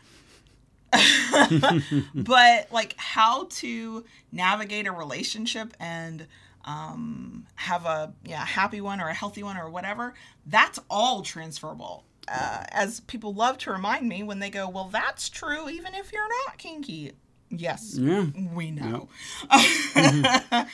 [2.15, 6.27] but like how to navigate a relationship and
[6.65, 10.15] um, have a yeah happy one or a healthy one or whatever
[10.47, 15.29] that's all transferable uh, as people love to remind me when they go well that's
[15.29, 17.13] true even if you're not kinky.
[17.51, 18.27] Yes Yeah.
[18.53, 19.09] we know.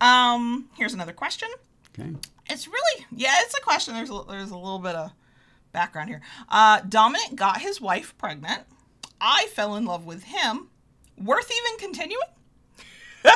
[0.00, 1.48] Um here's another question.
[1.98, 2.10] Okay.
[2.48, 3.94] it's really yeah it's a question.
[3.94, 5.10] There's a, there's a little bit of
[5.72, 6.22] background here.
[6.48, 8.62] Uh dominic got his wife pregnant.
[9.20, 10.68] I fell in love with him.
[11.18, 12.28] Worth even continuing?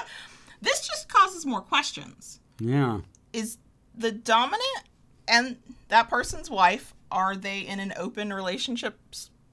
[0.62, 2.40] This just causes more questions.
[2.58, 3.00] Yeah.
[3.34, 3.58] is
[3.94, 4.84] the dominant
[5.28, 5.56] and
[5.88, 8.98] that person's wife are they in an open relationship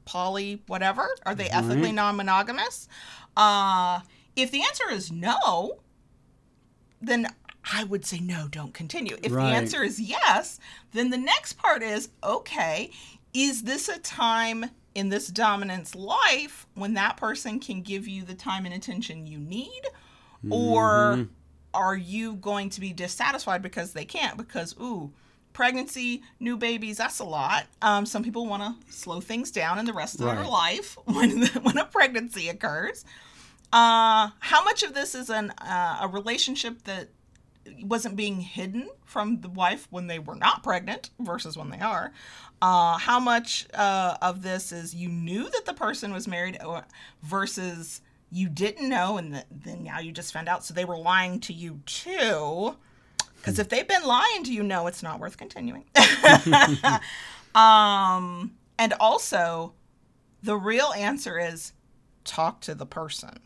[0.03, 1.07] poly whatever?
[1.25, 1.93] Are they ethically Right.
[1.93, 2.89] non-monogamous?
[3.37, 4.01] Uh
[4.35, 5.79] if the answer is no
[7.01, 7.27] then
[7.73, 9.17] i would say no don't continue.
[9.23, 9.45] If Right.
[9.51, 10.59] the answer is yes
[10.91, 12.89] then the next part is okay
[13.33, 18.33] is this a time in this dominant's life when that person can give you the
[18.33, 19.83] time and attention you need?
[20.49, 21.27] Or
[21.73, 24.35] are you going to be dissatisfied because they can't?
[24.35, 25.13] Because ooh
[25.53, 29.85] pregnancy new babies that's a lot um, some people want to slow things down in
[29.85, 33.05] the rest of their life when when a pregnancy occurs
[33.73, 37.07] uh, how much of this is an uh, a relationship that
[37.83, 42.11] wasn't being hidden from the wife when they were not pregnant versus when they are.
[42.61, 46.57] Uh, how much uh, of this is you knew that the person was married
[47.23, 50.97] versus you didn't know and th- then now you just found out so they were
[50.97, 52.75] lying to you too.
[53.41, 55.83] Because if they've been lying to you, no, it's not worth continuing.
[57.55, 59.73] um, and also,
[60.43, 61.73] the real answer is
[62.23, 63.39] talk to the person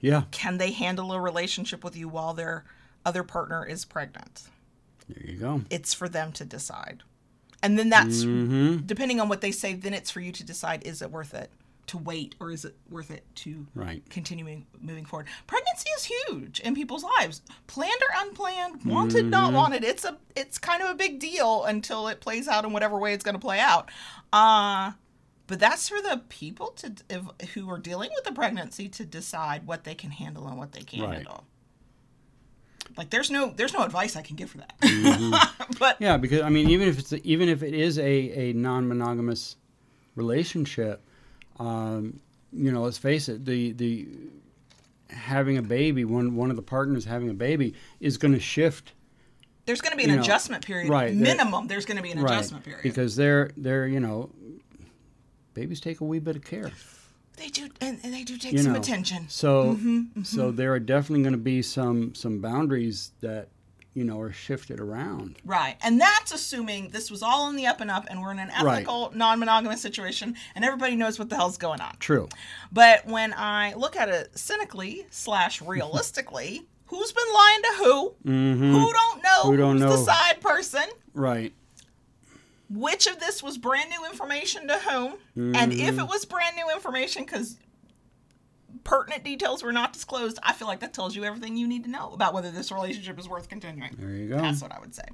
[0.00, 0.22] Yeah.
[0.30, 2.64] can they handle a relationship with you while their
[3.04, 4.42] other partner is pregnant?
[5.08, 5.62] There you go.
[5.70, 7.02] It's for them to decide.
[7.62, 8.86] And then that's Mm-hmm.
[8.86, 11.50] depending on what they say, then it's for you to decide is it worth it
[11.86, 14.02] to wait or is it worth it to Right.
[14.10, 15.26] continuing moving forward.
[15.46, 17.42] Pregnancy is huge in people's lives.
[17.66, 19.82] Planned or unplanned, wanted, not wanted.
[19.84, 23.12] It's a it's kind of a big deal until it plays out in whatever way
[23.12, 23.90] it's going to play out.
[24.32, 24.92] Uh
[25.48, 29.66] but that's for the people to if, who are dealing with the pregnancy to decide
[29.66, 31.14] what they can handle and what they can't Right.
[31.16, 31.44] handle.
[32.96, 34.74] Like there's no there's no advice I can give for that.
[35.78, 39.56] but Yeah, because I mean, even if it's even if it is a, a non-monogamous
[40.16, 41.02] relationship,
[41.60, 42.18] um,
[42.52, 44.08] you know, let's face it, the the
[45.10, 48.92] having a baby, one one of the partners having a baby, is going to shift
[49.66, 50.88] there's going to be an You know, adjustment period.
[50.88, 52.82] right, Minimum, there's going to be an adjustment period.
[52.82, 54.30] because they're they're you know,
[55.54, 56.70] babies take a wee bit of care.
[57.36, 59.26] they do, and, and they do take You some know, attention.
[59.28, 63.48] So Mm-hmm, so there are definitely going to be some some boundaries that
[63.94, 65.36] you know are shifted around.
[65.44, 65.76] Right.
[65.82, 68.48] And that's assuming this was all in the up and up and we're in an
[68.62, 68.74] Right.
[68.76, 71.96] ethical, non monogamous situation and everybody knows what the hell's going on.
[71.98, 72.28] True.
[72.70, 78.14] But when I look at it cynically slash realistically, who's been lying to who?
[78.26, 78.72] Mm-hmm.
[78.72, 80.84] Who don't know Who don't who's the side person?
[81.14, 81.52] Right.
[82.68, 85.14] Which of this was brand new information to whom?
[85.56, 85.98] And if Mm-hmm.
[86.00, 87.58] it was brand new information because
[88.84, 91.90] pertinent details were not disclosed, I feel like that tells you everything you need to
[91.90, 93.94] know about whether this relationship is worth continuing.
[93.98, 94.36] There you go.
[94.36, 95.04] That's what I would say.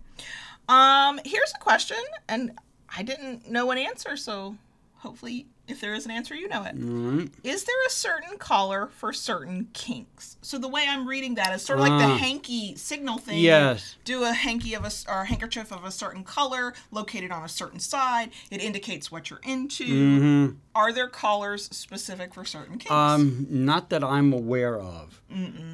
[0.69, 1.99] Um, here's a question,
[2.29, 2.59] and
[2.95, 4.57] I didn't know an answer, so
[4.97, 6.75] hopefully If there is an answer, you know it.
[6.79, 7.29] Right.
[7.43, 10.37] Is there a certain collar for certain kinks?
[10.41, 12.17] So the way I'm reading that is sort of like the Ah.
[12.17, 13.39] hanky signal thing.
[13.41, 13.97] Yes.
[14.05, 17.49] Do a hanky of a or a handkerchief of a certain color located on a
[17.49, 18.31] certain side.
[18.51, 19.85] It indicates what you're into.
[19.85, 20.55] Mm-hmm.
[20.77, 22.91] Are there collars specific for certain kinks?
[22.93, 25.21] Um, not that I'm aware of.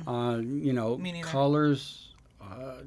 [0.06, 2.08] Uh, you know, colors.
[2.40, 2.82] Uh,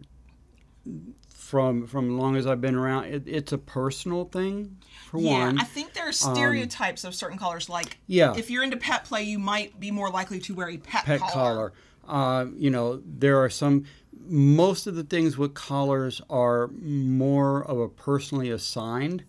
[1.29, 4.77] from from long as I've been around, it, it's a personal thing.
[5.15, 7.69] For yeah, one, I think there are stereotypes of certain colors.
[7.69, 8.35] Like, Yeah.
[8.35, 11.19] if you're into pet play, you might be more likely to wear a pet, collar.
[11.19, 11.73] pet collar.
[12.07, 13.85] Uh, you know, there are some.
[14.27, 19.23] Most of the things with collars are more of a personally assigned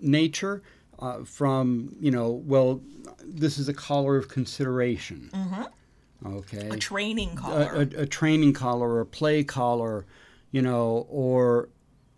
[0.00, 0.62] nature.
[0.98, 2.80] Uh, from you know, well,
[3.24, 5.30] this is a collar of consideration.
[6.24, 6.68] Okay.
[6.68, 7.72] A training a, collar.
[7.74, 10.06] a, a training collar or a play collar,
[10.52, 11.68] you know, or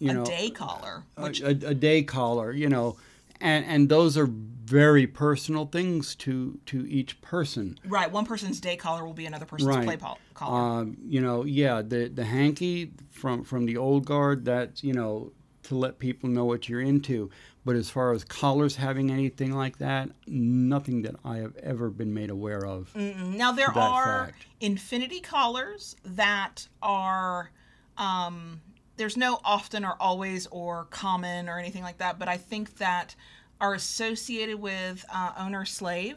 [0.05, 1.05] you a know, day collar.
[1.17, 2.97] a, Which a, a day collar, you know,
[3.41, 7.79] and and those are very personal things to to each person.
[7.87, 9.85] right, one person's day collar will be another person's Right.
[9.87, 10.61] play pol- collar.
[10.81, 15.33] Um, you know, yeah, the the hanky from from the old guard, that's you know
[15.65, 17.31] to let people know what you're into.
[17.65, 22.13] But as far as collars having anything like that, nothing that I have ever been
[22.13, 22.93] made aware of.
[22.95, 24.45] Mm, Now there are fact.
[24.61, 27.51] infinity collars that are
[27.97, 28.61] um,
[28.97, 33.15] there's no often or always or common or anything like that, but I think that
[33.61, 36.17] are associated with uh, owner slave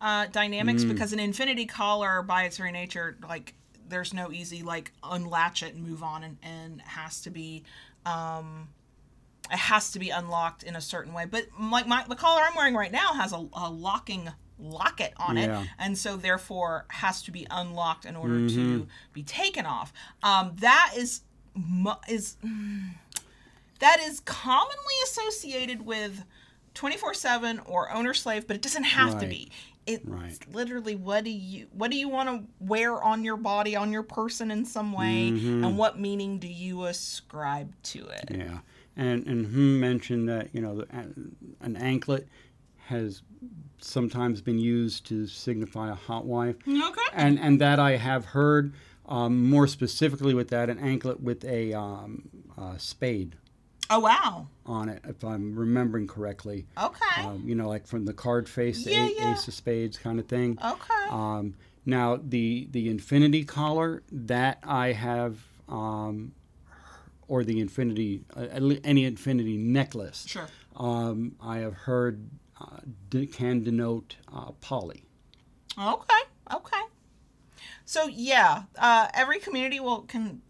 [0.00, 3.54] uh, dynamics because an infinity collar by its very nature like
[3.88, 7.62] there's no easy like unlatch it and move on and, and has to be
[8.06, 8.68] um,
[9.50, 11.26] it has to be unlocked in a certain way.
[11.26, 14.28] But like my the collar I'm wearing right now has a, a locking
[14.58, 15.62] locket on Yeah.
[15.62, 19.92] it, and so therefore has to be unlocked in order to be taken off.
[20.22, 21.22] Um, that is
[22.08, 22.36] is
[23.80, 26.24] that is commonly associated with
[26.74, 29.50] 24/7 or owner slave, but it doesn't have to be.
[29.84, 30.38] It's Right.
[30.54, 34.04] literally what do you what do you want to wear on your body on your
[34.04, 35.64] person in some way, Mm-hmm.
[35.64, 38.30] and what meaning do you ascribe to it?
[38.30, 38.58] Yeah,
[38.96, 40.84] and and hmm mentioned that you know
[41.60, 42.28] an anklet
[42.86, 43.22] has
[43.80, 47.02] sometimes been used to signify a hot wife, Okay.
[47.12, 48.72] and and that I have heard
[49.06, 53.36] um, more specifically with that an anklet with a um, uh, spade
[53.90, 54.46] Oh wow.
[54.64, 56.66] on it, if I'm remembering correctly.
[56.80, 57.20] Okay.
[57.26, 59.32] Um, you know, like from the card face, Yeah, yeah.
[59.32, 60.58] ace of spades kind of thing.
[60.64, 61.08] okay.
[61.10, 65.38] Um, now the the infinity collar that I have,
[65.68, 66.32] um,
[67.28, 68.46] or the infinity uh,
[68.84, 70.48] any infinity necklace, sure.
[70.76, 72.30] um, I have heard
[72.60, 72.78] uh,
[73.32, 75.02] can denote uh, poly.
[75.78, 76.20] Okay.
[76.54, 76.82] Okay.
[77.84, 80.42] So yeah, uh, every community will can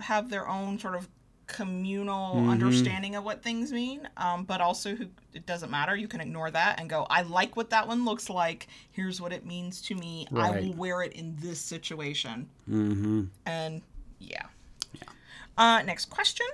[0.00, 1.08] have their own sort of
[1.46, 2.50] communal Mm-hmm.
[2.50, 5.96] understanding of what things mean, um, but also who, it doesn't matter.
[5.96, 8.66] You can ignore that and go, I like what that one looks like.
[8.90, 10.28] Here's what it means to me.
[10.34, 12.48] I will wear it in this situation.
[12.70, 13.24] Mm-hmm.
[13.46, 13.82] And
[14.18, 14.46] yeah.
[15.56, 16.46] Uh, next question.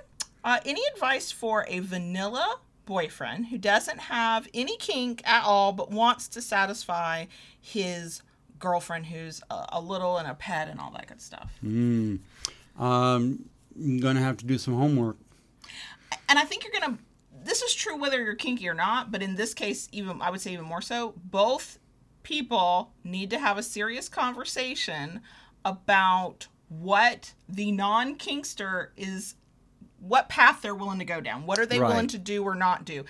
[0.43, 5.91] Uh, any advice for a vanilla boyfriend who doesn't have any kink at all but
[5.91, 7.25] wants to satisfy
[7.59, 8.21] his
[8.59, 11.51] girlfriend who's a, a little and a pet and all that good stuff?
[11.63, 12.19] Mm.
[12.77, 15.17] Um, I'm gonna have to do some homework.
[16.29, 17.03] And I think you're going to.
[17.43, 20.41] This is true whether you're kinky or not, but in this case, even I would
[20.41, 21.13] say even more so.
[21.25, 21.77] Both
[22.23, 25.21] people need to have a serious conversation
[25.63, 29.35] about what the non kinkster is,
[29.99, 31.45] what path they're willing to go down.
[31.45, 33.05] What are they willing to do or not do?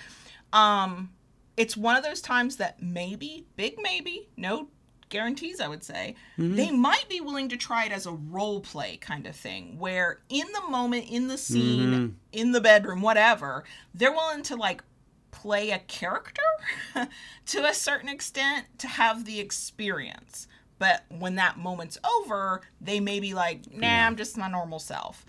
[0.52, 1.10] Um,
[1.56, 4.68] it's one of those times that maybe, big maybe, no
[5.08, 6.56] guarantees, I would say, mm-hmm.
[6.56, 10.20] they might be willing to try it as a role play kind of thing, where
[10.28, 12.12] in the moment, in the scene, mm-hmm.
[12.32, 14.82] in the bedroom, whatever, they're willing to like
[15.30, 16.42] play a character
[17.46, 20.48] to a certain extent to have the experience.
[20.78, 25.24] But when that moment's over, they may be like, nah, I'm just my normal self.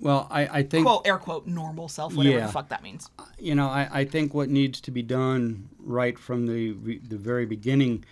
[0.00, 2.46] Well, I, I think Quote, air quote, normal self, whatever Yeah.
[2.46, 3.08] the fuck that means.
[3.38, 6.72] you know, I, I think what needs to be done right from the
[7.08, 8.04] the very beginning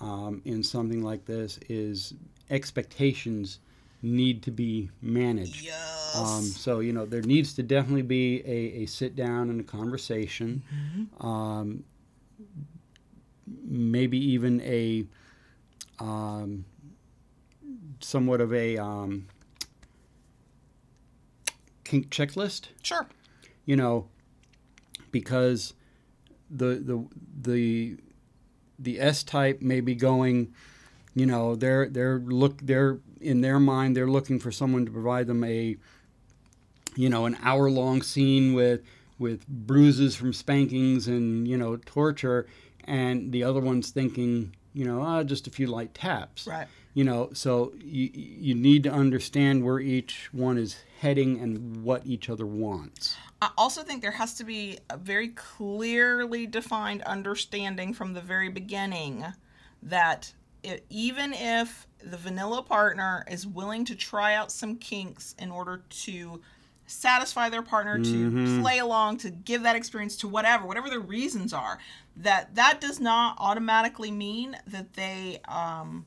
[0.00, 2.14] um, in something like this is
[2.50, 3.58] expectations
[4.02, 5.64] need to be managed.
[5.64, 6.16] Yes.
[6.16, 9.64] Um, so you know, there needs to definitely be a, a sit down and a
[9.64, 10.62] conversation.
[11.20, 11.84] Um,
[13.46, 15.04] maybe even a
[15.98, 16.64] um,
[18.00, 19.26] somewhat of a um,
[21.84, 23.06] kink checklist sure.
[23.64, 24.08] you know,
[25.10, 25.74] because
[26.50, 27.06] the the
[27.40, 27.96] the
[28.78, 30.52] the S type may be going,
[31.14, 35.26] you know, they're they're look they're in their mind they're looking for someone to provide
[35.26, 35.76] them a,
[36.96, 38.82] you know, an hour long scene with
[39.18, 42.46] with bruises from spankings and you know torture,
[42.84, 46.46] and the other one's thinking you know ah, just a few light taps.
[46.46, 46.66] Right.
[46.94, 52.06] You know, so you you need to understand where each one is heading and what
[52.06, 53.16] each other wants.
[53.44, 58.48] I also think there has to be a very clearly defined understanding from the very
[58.48, 59.22] beginning
[59.82, 60.32] that
[60.62, 65.82] it, even if the vanilla partner is willing to try out some kinks in order
[65.90, 66.40] to
[66.86, 71.52] satisfy their partner to play along to give that experience to whatever whatever the reasons
[71.52, 71.78] are
[72.16, 76.06] that that does not automatically mean that they um,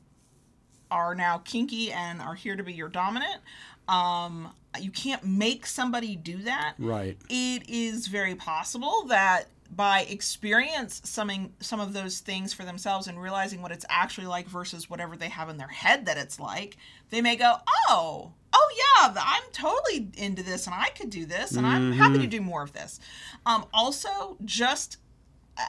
[0.90, 3.40] are now kinky and are here to be your dominant
[3.88, 7.16] um, you can't make somebody do that Right.
[7.28, 13.20] it is very possible that by experience some some of those things for themselves and
[13.20, 16.76] realizing what it's actually like versus whatever they have in their head that it's like,
[17.10, 17.56] they may go,
[17.88, 22.18] "Oh, oh yeah, I'm totally into this and I could do this and I'm happy
[22.18, 22.98] to do more of this."
[23.44, 24.96] Um, also, just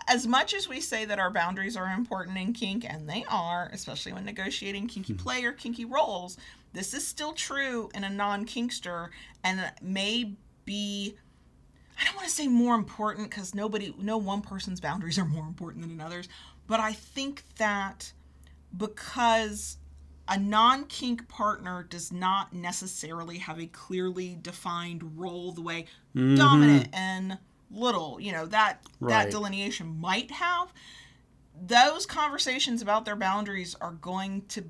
[0.08, 3.70] as much as we say that our boundaries are important in kink, and they are,
[3.74, 6.38] especially when negotiating kinky play or kinky roles,
[6.74, 9.10] this is still true in a non kinkster
[9.44, 10.34] and may
[10.66, 11.16] be.
[12.00, 15.46] I don't want to say more important because nobody, no one person's boundaries are more
[15.46, 16.30] important than another's,
[16.66, 18.14] but I think that
[18.76, 19.78] because
[20.30, 26.36] a non kink partner does not necessarily have a clearly defined role the way mm-hmm.
[26.36, 27.38] dominant and
[27.72, 30.72] little, you know, that that delineation might have.
[31.62, 34.64] Those conversations about their boundaries are going to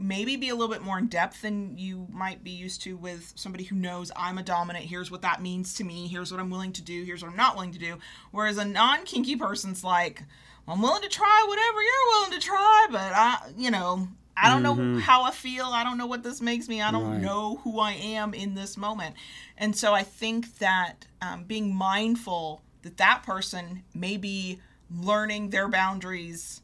[0.00, 3.32] maybe be a little bit more in depth than you might be used to with
[3.36, 4.86] somebody who knows I'm a dominant.
[4.86, 6.08] Here's what that means to me.
[6.08, 7.04] Here's what I'm willing to do.
[7.04, 7.98] Here's what I'm not willing to do.
[8.30, 10.22] Whereas a non kinky person's like,
[10.66, 14.62] I'm willing to try whatever you're willing to try, but I, you know, I don't
[14.62, 15.66] know how I feel.
[15.66, 16.80] I don't know what this makes me.
[16.80, 17.20] I don't Right.
[17.20, 19.16] know who I am in this moment.
[19.58, 25.68] And so I think that um, being mindful that that person may be learning their
[25.68, 26.62] boundaries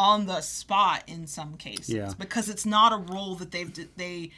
[0.00, 2.12] on the spot in some cases Yeah.
[2.18, 4.30] because it's not a role that they've they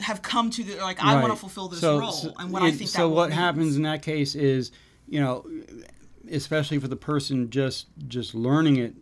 [0.00, 2.62] have come to the, like I want to fulfill this So- role so and what
[2.62, 3.40] I think so that what means.
[3.40, 4.70] happens in that case is
[5.08, 5.46] you know
[6.30, 8.94] especially for the person just just learning it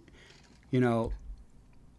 [0.70, 1.12] you know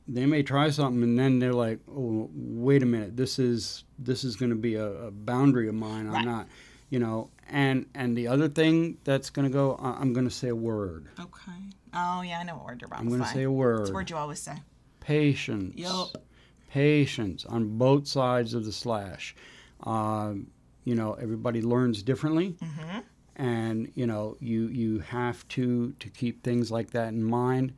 [0.07, 4.23] they may try something and then they're like oh wait a minute this is this
[4.23, 6.19] is going to be a, a boundary of mine Right.
[6.19, 6.47] i'm not
[6.89, 10.49] you know and and the other thing that's going to go i'm going to say
[10.49, 11.59] a word okay
[11.95, 13.43] oh yeah I know what word you're about i'm going to say.
[13.43, 14.55] a it's word a word you always say.
[14.99, 15.75] Patience.
[15.77, 16.17] Yup.
[16.71, 19.35] patience on both sides of the slash.
[19.83, 20.47] Um,
[20.83, 22.55] you know everybody learns differently.
[22.63, 22.99] Mm-hmm.
[23.35, 27.73] and you know you you have to to keep things like that in mind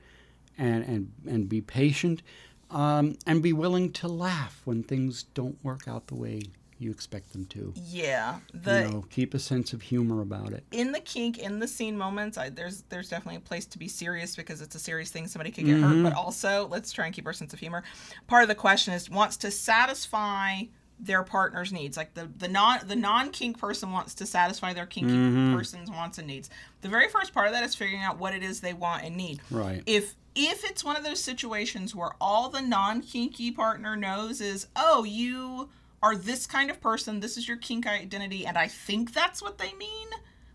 [0.57, 2.21] and and and be patient
[2.69, 6.41] um, and be willing to laugh when things don't work out the way
[6.79, 7.73] you expect them to.
[7.75, 10.63] Yeah the you know keep a sense of humor about it.
[10.71, 13.87] In the kink in the scene moments I, there's there's definitely a place to be
[13.87, 16.03] serious because it's a serious thing somebody could get hurt.
[16.03, 16.17] But mm-hmm.
[16.17, 17.83] also let's try and keep our sense of humor.
[18.27, 20.63] Part of the question is wants to satisfy
[20.99, 21.97] their partner's needs.
[21.97, 25.55] Like the the non the non kink person wants to satisfy their kinky mm-hmm.
[25.55, 26.49] person's wants and needs.
[26.81, 29.15] The very first part of that is figuring out what it is they want and
[29.15, 29.39] need.
[29.51, 29.83] Right.
[29.85, 34.67] If if it's one of those situations where all the non kinky partner knows is
[34.75, 35.69] oh you
[36.01, 39.57] are this kind of person this is your kink identity and i think that's what
[39.57, 40.07] they mean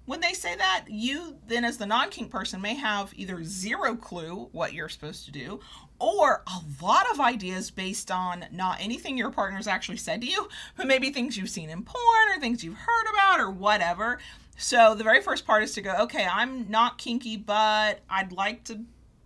[0.05, 3.95] when they say that you then as the non kink person may have either zero
[3.95, 5.61] clue what you're supposed to do
[5.99, 10.49] or a lot of ideas based on not anything your partner's actually said to you
[10.77, 14.19] but maybe things you've seen in porn or things you've heard about or whatever.
[14.57, 18.65] So the very first part is to go okay i'm not kinky but i'd like
[18.65, 18.81] to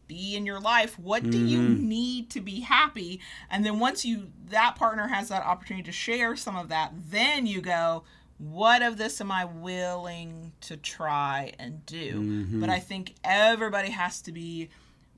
[0.07, 0.99] be in your life?
[0.99, 1.89] What do you mm-hmm.
[1.89, 3.21] need to be happy?
[3.51, 7.47] And then once you that partner has that opportunity to share some of that then
[7.47, 8.05] you go
[8.39, 12.21] what of this am i willing to try and do?
[12.21, 12.61] Mm-hmm.
[12.61, 14.71] But i think everybody has to be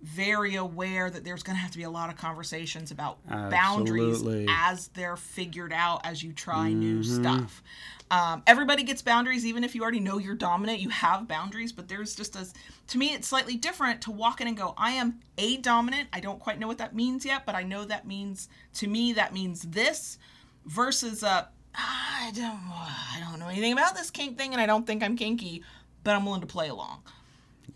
[0.03, 4.23] very aware that there's going to have to be a lot of conversations about boundaries
[4.49, 7.23] as they're figured out as you try new mm-hmm.
[7.23, 7.63] stuff.
[8.11, 11.89] Um, everybody gets boundaries, even if you already know you're dominant, you have boundaries, but
[11.89, 12.47] there's just a,
[12.89, 16.09] to me, it's slightly different to walk in and go, I am a dominant.
[16.13, 19.13] I don't quite know what that means yet, but I know that means, to me,
[19.13, 20.19] that means this
[20.65, 24.87] versus a, I don't, I don't know anything about this kink thing and I don't
[24.87, 25.63] think I'm kinky,
[26.03, 27.03] but I'm willing to play along.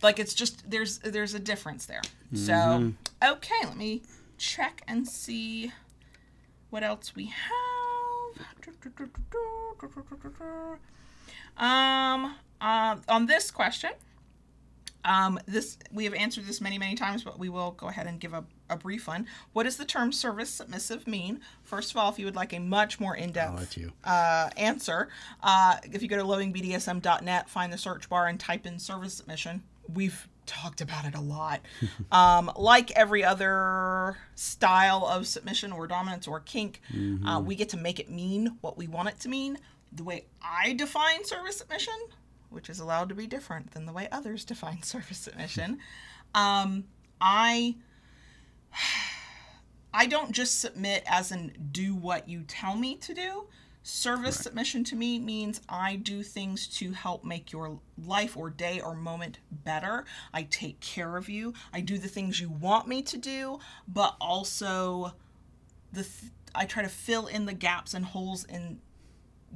[0.03, 2.01] Like it's just there's there's a difference there.
[2.35, 4.03] So okay let me
[4.39, 5.71] check and see
[6.71, 7.82] what else we have
[11.57, 13.91] um uh, on this question
[15.05, 18.21] Um, this we have answered this many, many times, but we will go ahead and
[18.21, 19.27] give a, a brief one.
[19.53, 21.41] What does the term service submissive mean?
[21.65, 25.09] First of all, if you would like a much more in depth uh, answer,
[25.43, 29.65] uh, if you go to lovingbdsm.net, find the search bar and type in service submission.
[29.93, 31.61] We've talked about it a lot.
[32.13, 36.81] um, like every other style of submission or dominance or kink,
[37.27, 39.59] uh, we get to make it mean what we want it to mean.
[39.93, 41.95] The way I define service submission,
[42.51, 45.79] which is allowed to be different than the way others define service submission,
[46.35, 46.85] um,
[47.21, 47.77] I
[49.95, 53.45] I don't just submit as in do what you tell me to do.
[53.85, 58.81] Service submission to me means I do things to help make your life or day
[58.81, 60.05] or moment better.
[60.33, 61.53] I take care of you.
[61.73, 63.59] I do the things you want me to do,
[63.89, 65.15] but also
[65.93, 68.81] the th- I try to fill in the gaps and holes in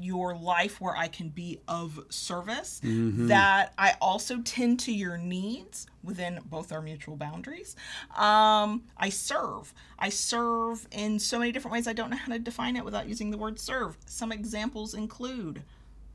[0.01, 2.81] your life where I can be of service.
[3.29, 7.77] That I also tend to your needs within both our mutual boundaries.
[8.17, 9.73] Um, I serve.
[9.99, 11.89] I serve in so many different ways.
[11.89, 13.97] I don't know how to define it without using the word serve.
[14.07, 15.63] Some examples include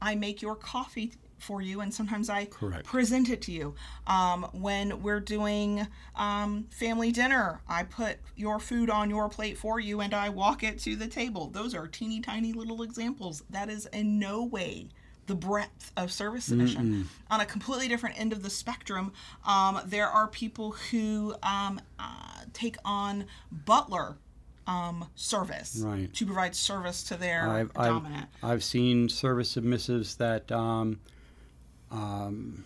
[0.01, 2.85] I make your coffee for you, and sometimes I Correct.
[2.85, 3.75] present it to you.
[4.07, 9.79] Um, when we're doing um, family dinner, I put your food on your plate for
[9.79, 11.47] you and I walk it to the table.
[11.47, 13.43] Those are teeny tiny little examples.
[13.49, 14.89] That is in no way
[15.27, 17.07] the breadth of service submission.
[17.29, 19.13] On a completely different end of the spectrum,
[19.47, 24.17] um, there are people who um, uh, take on butler
[24.67, 26.13] um, service Right.
[26.13, 28.27] to provide service to their I've, I've, dominant.
[28.43, 30.99] I've seen service submissives that um,
[31.91, 32.65] um,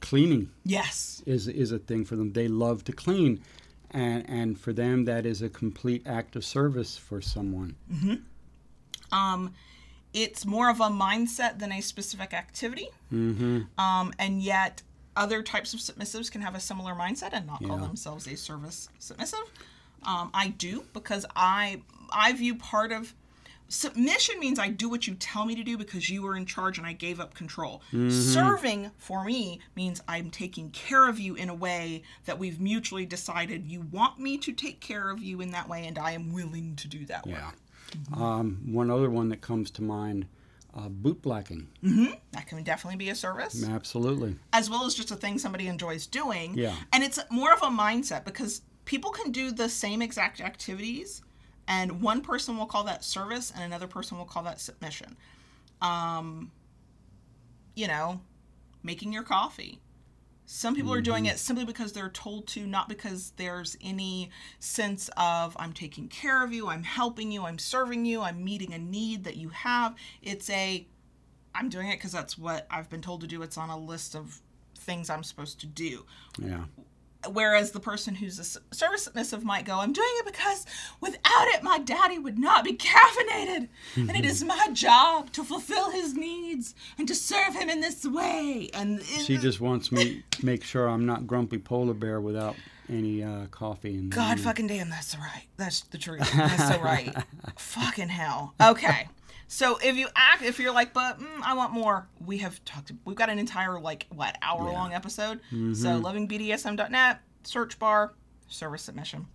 [0.00, 1.22] cleaning yes.
[1.26, 2.32] is is a thing for them.
[2.32, 3.42] They love to clean,
[3.90, 7.76] and and for them that is a complete act of service for someone.
[9.12, 9.54] Um,
[10.12, 12.88] it's more of a mindset than a specific activity.
[13.12, 13.62] Mm-hmm.
[13.78, 14.82] Um, and yet,
[15.16, 18.88] other types of submissives can have a similar mindset and not call themselves a service
[18.98, 19.44] submissive.
[20.04, 21.82] Um, I do because I
[22.12, 23.14] I view part of
[23.68, 26.78] submission means I do what you tell me to do because you were in charge
[26.78, 27.82] and I gave up control.
[27.90, 33.06] Serving for me means I'm taking care of you in a way that we've mutually
[33.06, 36.32] decided you want me to take care of you in that way and I am
[36.32, 37.26] willing to do that.
[37.26, 37.50] Yeah.
[37.90, 38.22] Mm-hmm.
[38.22, 40.26] Um, one other one that comes to mind,
[40.76, 41.68] uh, boot blacking.
[42.32, 43.64] That can definitely be a service.
[43.66, 44.36] Absolutely.
[44.52, 46.56] as well as just a thing somebody enjoys doing.
[46.56, 46.74] Yeah.
[46.92, 51.22] And it's more of a mindset because people can do the same exact activities
[51.66, 55.16] and one person will call that service and another person will call that submission.
[55.80, 56.50] Um
[57.74, 58.20] you know,
[58.82, 59.80] making your coffee.
[60.46, 65.08] Some people are doing it simply because they're told to, not because there's any sense
[65.16, 68.78] of I'm taking care of you, I'm helping you, I'm serving you, I'm meeting a
[68.78, 69.94] need that you have.
[70.22, 70.86] It's a
[71.54, 73.42] I'm doing it because that's what I've been told to do.
[73.42, 74.40] It's on a list of
[74.76, 76.04] things I'm supposed to do.
[76.38, 76.64] Yeah.
[77.32, 80.66] Whereas the person who's a service submissive might go, I'm doing it because
[81.00, 83.68] without it, my daddy would not be caffeinated.
[83.96, 88.04] and it is my job to fulfill his needs and to serve him in this
[88.04, 88.70] way.
[88.74, 92.56] And She just wants me to make sure I'm not grumpy polar bear without
[92.88, 93.94] any uh, coffee.
[93.94, 95.46] And God fucking damn, that's right.
[95.56, 96.30] That's the truth.
[96.34, 97.14] That's so right.
[97.56, 98.54] fucking hell.
[98.62, 99.08] Okay.
[99.48, 102.92] So if you act, if you're like, but mm, I want more, we have talked.
[103.04, 105.40] We've got an entire like what hour long episode.
[105.50, 108.14] So lovingbdsm.net search bar
[108.48, 109.26] service submission.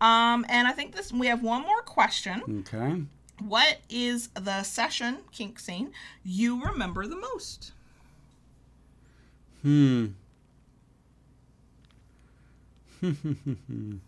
[0.00, 2.64] Um, and I think this we have one more question.
[2.68, 3.02] Okay.
[3.40, 5.92] What is the session kink scene
[6.24, 7.72] you remember the most?
[9.62, 10.06] Hmm.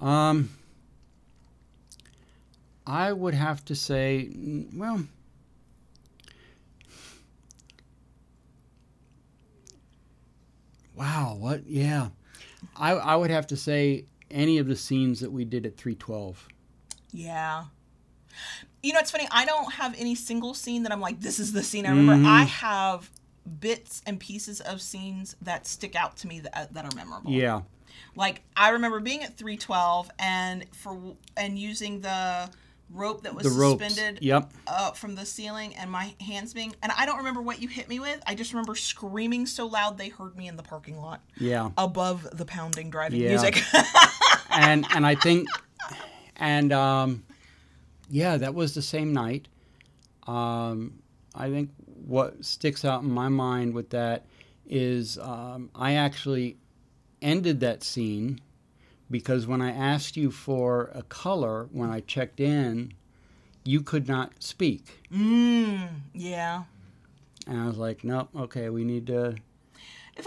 [0.00, 0.50] um,
[2.86, 5.04] I would have to say, mm, well,
[10.94, 11.66] wow, what?
[11.66, 12.08] Yeah,
[12.76, 15.94] I I would have to say any of the scenes that we did at three
[15.94, 16.48] twelve.
[17.12, 17.64] Yeah.
[18.82, 19.26] You know, it's funny.
[19.30, 22.28] I don't have any single scene that I'm like, this is the scene I remember.
[22.28, 23.10] I have
[23.60, 27.30] bits and pieces of scenes that stick out to me that, that are memorable.
[27.32, 27.62] Yeah,
[28.14, 32.50] Like I remember being at 312 and for and using the
[32.90, 34.52] rope that was the suspended Yep.
[34.66, 37.88] up from the ceiling and my hands being and I don't remember what you hit
[37.88, 38.22] me with.
[38.26, 41.70] I just remember screaming so loud they heard me in the parking lot Yeah.
[41.76, 43.28] above the pounding driving Yeah.
[43.30, 43.62] music.
[44.50, 45.48] and and I think
[46.36, 47.24] and um,
[48.08, 49.48] yeah, that was the same night.
[50.26, 51.00] Um,
[51.34, 51.70] I think
[52.06, 54.26] what sticks out in my mind with that
[54.68, 56.56] is um, I actually
[57.22, 58.40] ended that scene
[59.10, 62.92] because when I asked you for a color when I checked in,
[63.64, 66.64] you could not speak, mm, yeah.
[67.46, 69.36] and I was like, nope, okay, we need to.
[70.16, 70.24] It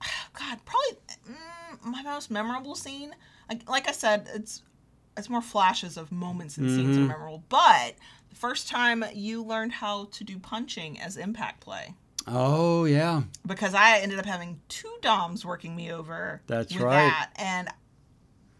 [1.84, 3.14] my most memorable scene.
[3.48, 4.62] Like, like I said, it's
[5.16, 7.08] it's more flashes of moments and scenes that are Mhm.
[7.08, 7.44] memorable.
[7.48, 7.96] But
[8.30, 11.94] the first time you learned how to do punching as impact play,
[12.26, 16.42] Oh yeah, because I ended up having two DOMs working me over.
[16.46, 16.94] That's right.
[16.94, 17.30] That.
[17.36, 17.68] And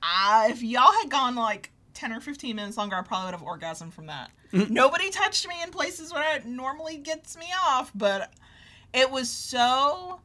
[0.03, 3.47] I, if y'all had gone like 10 or 15 minutes longer, I probably would have
[3.47, 4.31] orgasmed from that.
[4.53, 4.71] Mm.
[4.71, 8.33] Nobody touched me in places where it normally gets me off, but
[8.93, 10.21] it was so.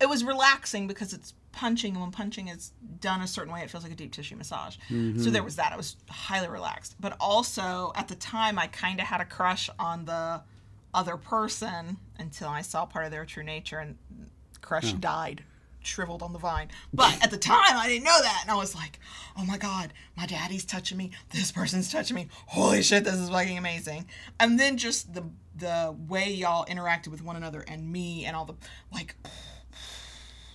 [0.00, 3.70] It was relaxing because it's punching, and when punching is done a certain way, it
[3.70, 4.76] feels like a deep tissue massage.
[5.22, 5.72] So there was that.
[5.72, 6.96] I was highly relaxed.
[6.98, 10.42] But also, at the time, I kind of had a crush on the
[10.92, 13.96] other person until I saw part of their true nature, and
[14.60, 15.44] crush died,
[15.82, 16.68] shriveled on the vine.
[16.92, 18.98] But at the time, I didn't know that, and I was like,
[19.36, 21.10] "Oh my god, my daddy's touching me.
[21.30, 22.28] This person's touching me.
[22.46, 24.06] Holy shit, this is fucking amazing!"
[24.40, 25.24] And then just the
[25.56, 28.54] the way y'all interacted with one another and me, and all the
[28.92, 29.16] like.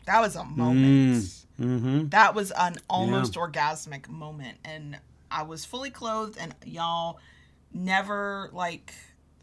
[0.05, 1.25] That was a moment.
[1.59, 2.07] mm-hmm.
[2.09, 4.97] That was an almost orgasmic moment, and
[5.29, 7.19] I was fully clothed, and y'all
[7.73, 8.93] never like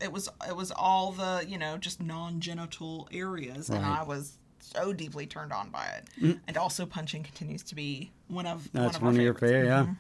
[0.01, 0.29] it was.
[0.49, 4.39] It was all the you know just non-genital areas, and I was
[4.75, 6.39] so deeply turned on by it.
[6.47, 9.67] And also, punching continues to be one of That's one of, one of your favorite,
[9.67, 9.85] yeah.
[9.85, 9.97] Mhm.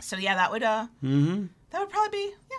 [0.00, 1.46] So yeah, that would uh Mm-hmm.
[1.70, 2.56] that would probably be yeah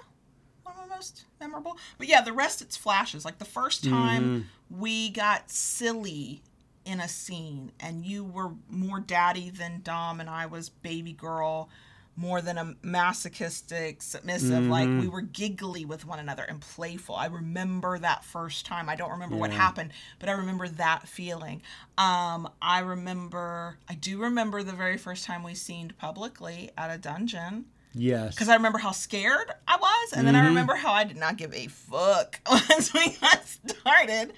[0.64, 1.78] one of my most memorable.
[1.98, 3.26] But yeah, the rest it's flashes.
[3.26, 6.42] Like the first time we got silly
[6.86, 11.70] in a scene, and you were more daddy than Dom, and I was baby girl.
[12.16, 17.16] More than a masochistic, submissive, like we were giggly with one another and playful.
[17.16, 18.88] I remember that first time.
[18.88, 21.64] I don't remember what happened, but I remember that feeling.
[21.98, 26.98] Um, I remember, I do remember the very first time we scened publicly at a
[27.00, 28.36] dungeon Yes.
[28.36, 30.48] because I remember how scared I was, and then I Mhm.
[30.50, 34.34] remember how I did not give a fuck once we got started.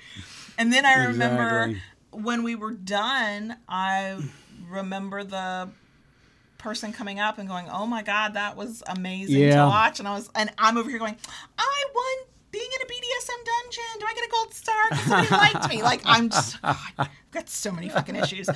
[0.58, 1.82] And then I remember Exactly.
[2.12, 4.18] when we were done, I
[4.70, 5.70] remember the
[6.66, 9.62] person coming up and going, "Oh my god, that was amazing Yeah.
[9.62, 11.16] to watch," and I was, and I'm over here going,
[11.58, 15.30] "I won." Being in a BDSM dungeon, do I get a gold star because somebody
[15.54, 15.84] liked me?
[15.84, 18.48] Like I'm just, God, I've got so many fucking issues.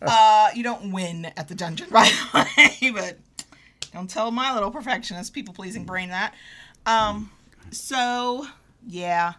[0.00, 2.46] Uh, you don't win at the dungeon, by the
[2.80, 3.18] way, but
[3.92, 6.34] don't tell my little perfectionist, people pleasing brain that.
[6.86, 7.32] Um,
[7.72, 8.46] so
[8.86, 9.32] yeah.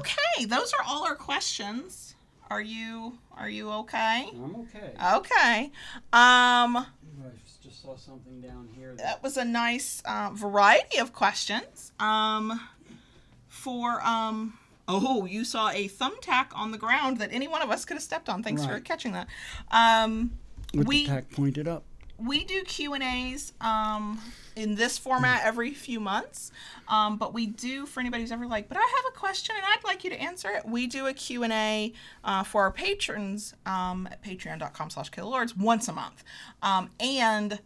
[0.00, 2.14] Okay, those are all our questions.
[2.50, 4.28] Are you are you okay?
[4.32, 4.92] I'm okay.
[5.16, 5.64] Okay.
[6.12, 6.86] Um, I
[7.66, 8.94] just saw something down here.
[8.96, 11.92] that was a nice uh, variety of questions.
[11.98, 12.60] Um,
[13.48, 14.58] for um.
[14.88, 18.04] Oh, you saw a thumbtack on the ground that any one of us could have
[18.04, 18.44] stepped on.
[18.44, 19.26] Thanks for catching that.
[19.72, 20.30] Um,
[20.72, 21.82] with we the tack pointed up.
[22.18, 24.20] we do Q and A's um,
[24.56, 26.50] in this format every few months,
[26.88, 29.64] um, but we do for anybody who's ever like, but I have a question and
[29.64, 30.66] I'd like you to answer it.
[30.66, 31.92] We do a Q and A
[32.24, 36.24] uh, for our patrons um, at Patreon.com/slash Lords once a month,
[36.62, 37.60] um, and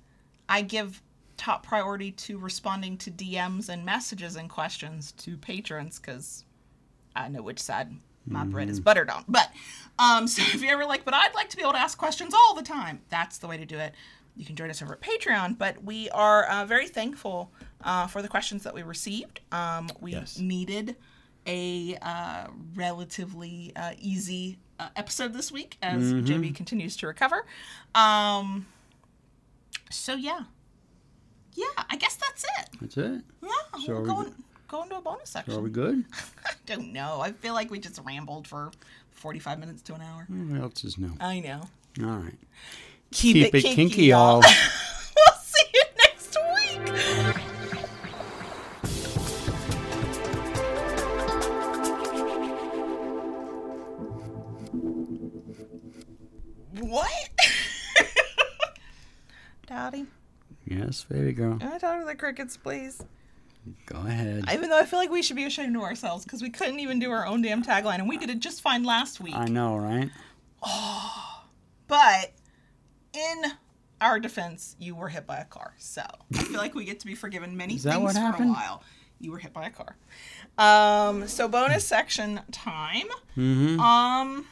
[0.48, 1.00] I give
[1.36, 6.44] top priority to responding to DMs and messages and questions to patrons because
[7.16, 7.90] I know which side
[8.26, 9.24] my bread is buttered on.
[9.28, 9.50] But
[9.98, 12.34] um, so if you're ever like, but I'd like to be able to ask questions
[12.34, 13.94] all the time, that's the way to do it.
[14.36, 15.58] You can join us over at Patreon.
[15.58, 17.50] But we are uh, very thankful
[17.84, 19.40] uh, for the questions that we received.
[19.52, 20.38] Um, we Yes.
[20.38, 20.96] needed
[21.46, 27.46] a uh, relatively uh, easy uh, episode this week as JB continues to recover.
[27.94, 28.66] Um,
[29.90, 30.40] so yeah,
[31.54, 32.68] yeah, I guess that's it.
[32.80, 33.22] That's it.
[33.42, 33.48] Yeah,
[33.84, 34.34] So are we'll we go, go- in,
[34.68, 35.52] go into a bonus section.
[35.54, 36.04] So are we good?
[36.46, 37.20] I don't know.
[37.20, 38.70] I feel like we just rambled for
[39.10, 40.26] 45 minutes to an hour.
[40.28, 41.12] What else is new?
[41.20, 41.62] I know.
[42.02, 42.38] All right.
[43.12, 44.38] Keep, Keep it kinky, y'all.
[44.40, 47.36] we'll see you next week.
[56.80, 57.10] What?
[59.66, 60.06] Daddy,
[60.66, 61.58] Yes, baby girl.
[61.58, 63.02] can I talk to the crickets, please?
[63.86, 64.44] Go ahead.
[64.52, 66.98] Even though I feel like we should be ashamed of ourselves because we couldn't even
[66.98, 69.34] do our own damn tagline, and we did it just fine last week.
[69.36, 70.10] I know, right?
[70.62, 71.42] Oh,
[71.88, 72.32] But
[73.12, 73.52] in
[74.00, 75.74] our defense, you were hit by a car.
[75.78, 76.02] So
[76.34, 78.50] I feel like we get to be forgiven many things for happened?
[78.50, 78.82] a while.
[79.20, 79.96] You were hit by a car.
[80.56, 83.06] Um, so bonus section time.
[83.36, 83.78] Mm-hmm.
[83.78, 84.46] Um,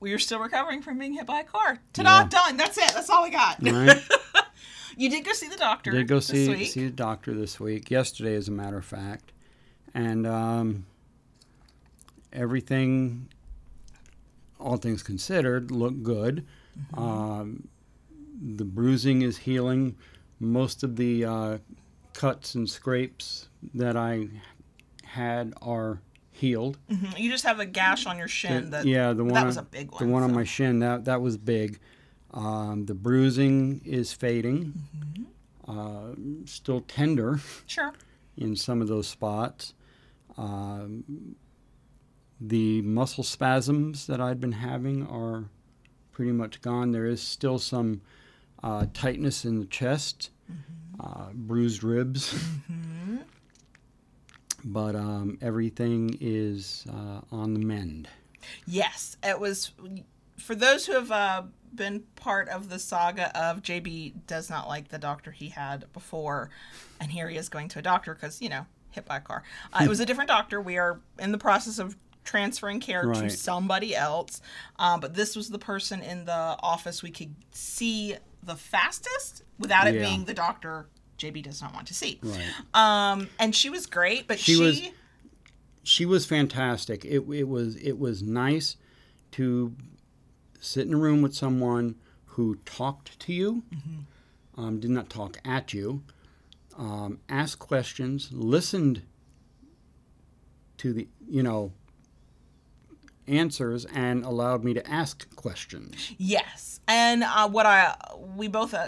[0.00, 1.78] we are still recovering from being hit by a car.
[1.92, 2.22] Ta-da!
[2.22, 2.28] Yeah.
[2.28, 2.56] Done.
[2.56, 2.92] That's it.
[2.94, 3.62] That's all we got.
[3.62, 4.02] Right.
[4.96, 5.90] you did go see the doctor.
[5.90, 6.68] Did go see week.
[6.68, 7.90] see the doctor this week.
[7.90, 9.32] Yesterday, as a matter of fact,
[9.94, 10.86] and um,
[12.32, 13.28] everything,
[14.62, 16.46] all things considered, look good.
[16.94, 16.98] Mm-hmm.
[17.02, 17.68] Um,
[18.56, 19.96] the bruising is healing.
[20.40, 21.58] Most of the uh,
[22.14, 24.28] cuts and scrapes that I
[25.04, 26.00] had are
[26.30, 26.78] healed.
[26.90, 27.18] Mhm.
[27.18, 28.64] You just have a gash on your shin.
[28.64, 30.06] The- that yeah, the one that was a big one.
[30.06, 31.78] The one on my shin that that was big.
[32.32, 34.72] Um, the bruising is fading.
[34.96, 35.22] Mm-hmm.
[35.68, 37.92] Uh, still tender Sure.
[38.36, 39.74] in some of those spots.
[40.38, 41.04] Um,
[42.44, 45.44] the muscle spasms that I'd been having are
[46.10, 46.90] pretty much gone.
[46.90, 48.00] There is still some
[48.62, 50.30] uh, tightness in the chest,
[50.98, 52.34] uh, bruised ribs,
[54.64, 58.08] but um, everything is uh, on the mend.
[58.66, 59.70] Yes, it was.
[60.36, 64.88] For those who have uh, been part of the saga of JB does not like
[64.88, 66.50] the doctor he had before,
[67.00, 69.44] and here he is going to a doctor because you know hit by a car.
[69.72, 70.60] Uh, it was a different doctor.
[70.60, 74.40] We are in the process of transferring care to somebody else,
[74.78, 79.86] um, but this was the person in the office we could see the fastest without
[79.86, 80.02] it Yeah.
[80.08, 80.86] being the doctor
[81.18, 82.18] JB does not want to see.
[82.22, 82.42] Right.
[82.74, 84.82] Um, and she was great, but she, She was-
[85.84, 87.04] she was fantastic.
[87.04, 88.76] It, it was it was nice
[89.32, 89.74] to
[90.60, 91.96] sit in a room with someone
[92.26, 93.62] who talked to you,
[94.56, 96.02] um, did not talk at you,
[96.78, 99.02] um, asked questions, listened
[100.78, 101.72] to the you know
[103.26, 106.12] answers, and allowed me to ask questions.
[106.18, 107.94] Yes, and uh, what I
[108.36, 108.86] we both uh,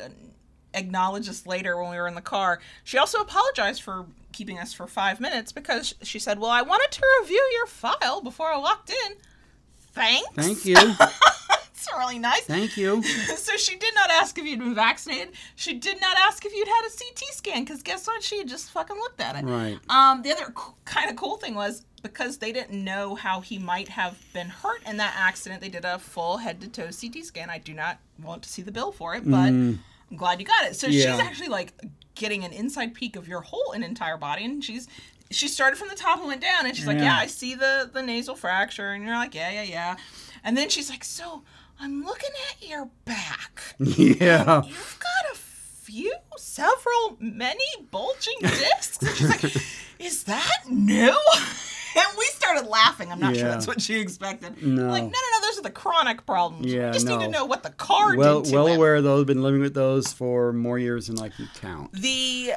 [0.74, 2.60] acknowledged this later when we were in the car.
[2.82, 6.90] She also apologized for keeping us for five minutes because she said, "Well, I wanted
[6.92, 9.16] to review your file before I walked in."
[9.92, 10.28] Thanks.
[10.34, 12.40] Thank you, It's really nice.
[12.42, 13.00] thank you.
[13.36, 15.34] so she did not ask if you'd been vaccinated.
[15.54, 18.22] She did not ask if you'd had a CT scan because guess what?
[18.22, 19.44] She had just fucking looked at it.
[19.44, 19.78] Right.
[19.88, 23.58] Um, the other co- kind of cool thing was because they didn't know how he
[23.58, 27.24] might have been hurt in that accident, they did a full head to toe CT
[27.24, 27.50] scan.
[27.50, 29.78] I do not want to see the bill for it, but mm.
[30.10, 30.76] I'm glad you got it.
[30.76, 31.10] So Yeah.
[31.10, 31.72] she's actually like
[32.14, 34.86] getting an inside peek of your whole and entire body, and she's.
[35.30, 37.04] She started from the top and went down, and she's like, Yeah.
[37.04, 39.96] "Yeah, I see the the nasal fracture," and you're like, "Yeah, yeah, yeah,"
[40.44, 41.42] and then she's like, "So
[41.80, 43.62] I'm looking at your back.
[43.78, 44.62] Yeah.
[44.64, 48.98] You've got a few, several, many bulging discs.
[48.98, 49.44] And she's like,
[49.98, 51.16] Is that new?
[51.96, 53.10] And we started laughing.
[53.12, 54.60] I'm not sure that's what she expected.
[54.62, 54.88] No.
[54.88, 56.66] Like, no, no, no, those are the chronic problems.
[56.72, 58.76] Yeah, we just need to know what the car Well, did to well him.
[58.76, 59.24] aware of those.
[59.26, 61.92] Been living with those for more years than I can count.
[61.92, 62.52] The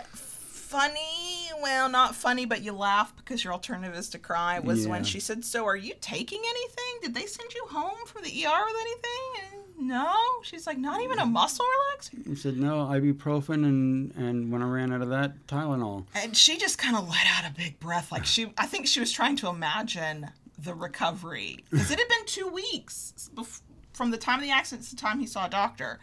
[0.67, 5.03] funny, well, not funny, but you laugh because your alternative is to cry was when
[5.03, 6.99] she said, So are you taking anything?
[7.01, 9.53] Did they send you home from the ER with anything?
[9.77, 10.13] And no.
[10.43, 12.27] She's like, Not even a muscle relaxer?
[12.27, 16.05] He said no ibuprofen and and when I ran out of that Tylenol.
[16.13, 18.11] And she just kind of let out a big breath.
[18.11, 22.25] Like she, I think she was trying to imagine the recovery because it had been
[22.25, 23.61] two weeks bef-
[23.93, 25.99] from the time of the accident to the time he saw a doctor.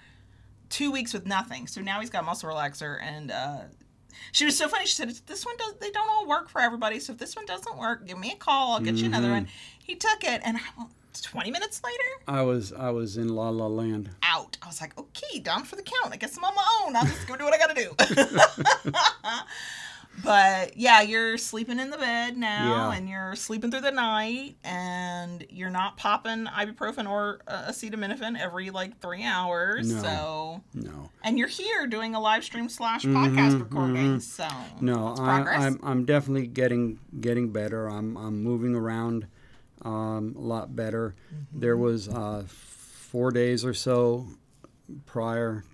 [0.70, 1.66] Two weeks with nothing.
[1.66, 3.58] So now he's got muscle relaxer, and uh,
[4.32, 4.86] she was so funny.
[4.86, 5.74] She said, "This one does.
[5.80, 7.00] They don't all work for everybody.
[7.00, 8.72] So if this one doesn't work, give me a call.
[8.72, 9.34] I'll get you another mm-hmm.
[9.34, 9.48] one."
[9.78, 10.84] He took it, and I,
[11.22, 14.10] twenty minutes later, I was I was in La La Land.
[14.22, 14.56] out.
[14.62, 16.12] I was like, okay, down for the count.
[16.12, 16.96] I guess I'm on my own.
[16.96, 17.94] I'll just go do what I gotta do.
[20.22, 22.96] but yeah, you're sleeping in the bed now, Yeah.
[22.96, 28.70] and you're sleeping through the night, and you're not popping ibuprofen or uh, acetaminophen every
[28.70, 29.92] like three hours.
[29.92, 30.02] No.
[30.02, 34.20] So, No, and you're here doing a live stream slash podcast recording.
[34.20, 35.62] So, Mm-hmm, no, I, progress.
[35.62, 37.88] I'm I'm definitely getting getting better.
[37.88, 39.26] I'm I'm moving around
[39.82, 41.14] um, a lot better.
[41.34, 41.60] Mm-hmm.
[41.60, 44.26] There was uh, four days or so
[45.06, 45.64] prior,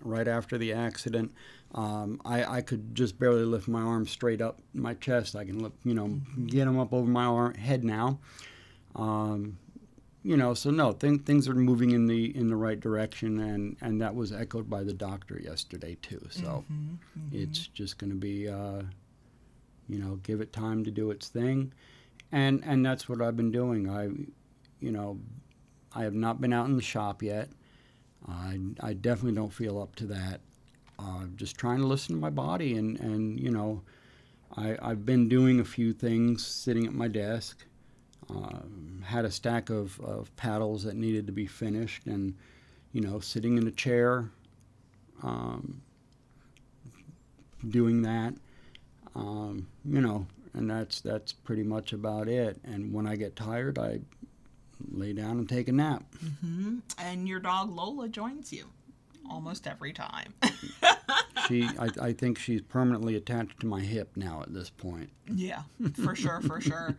[0.00, 1.32] right after the accident.
[1.74, 5.36] Um, I, I could just barely lift my arms straight up my chest.
[5.36, 6.46] I can lift, you know, Mm-hmm.
[6.46, 8.18] get them up over my arm, head now.
[8.94, 9.58] Um,
[10.22, 13.76] you know, so no, th- things are moving in the in the right direction, and
[13.80, 16.26] and that was echoed by the doctor yesterday too.
[16.30, 16.64] So
[17.32, 18.82] it's just going to be, uh,
[19.88, 21.72] you know, give it time to do its thing,
[22.32, 23.88] and and that's what I've been doing.
[23.88, 24.04] I,
[24.80, 25.20] you know,
[25.94, 27.50] I have not been out in the shop yet.
[28.26, 30.40] I I definitely don't feel up to that.
[30.98, 33.82] Uh, just trying to listen to my body, and and you know,
[34.56, 37.64] I I've been doing a few things sitting at my desk
[38.28, 42.34] um, had a stack of, of paddles that needed to be finished and
[42.92, 44.30] you know sitting in a chair
[45.22, 45.80] um,
[47.68, 48.34] doing that
[49.14, 52.58] um, you know and that's that's pretty much about it.
[52.64, 54.00] And when i get tired i
[54.90, 56.04] lay down and take a nap.
[56.22, 56.82] Mhm.
[56.98, 58.66] and your dog Lola joins you
[59.30, 60.34] almost every time.
[61.48, 65.62] she I, I think she's permanently attached to my hip now at this point Yeah,
[66.02, 66.96] for sure, for sure.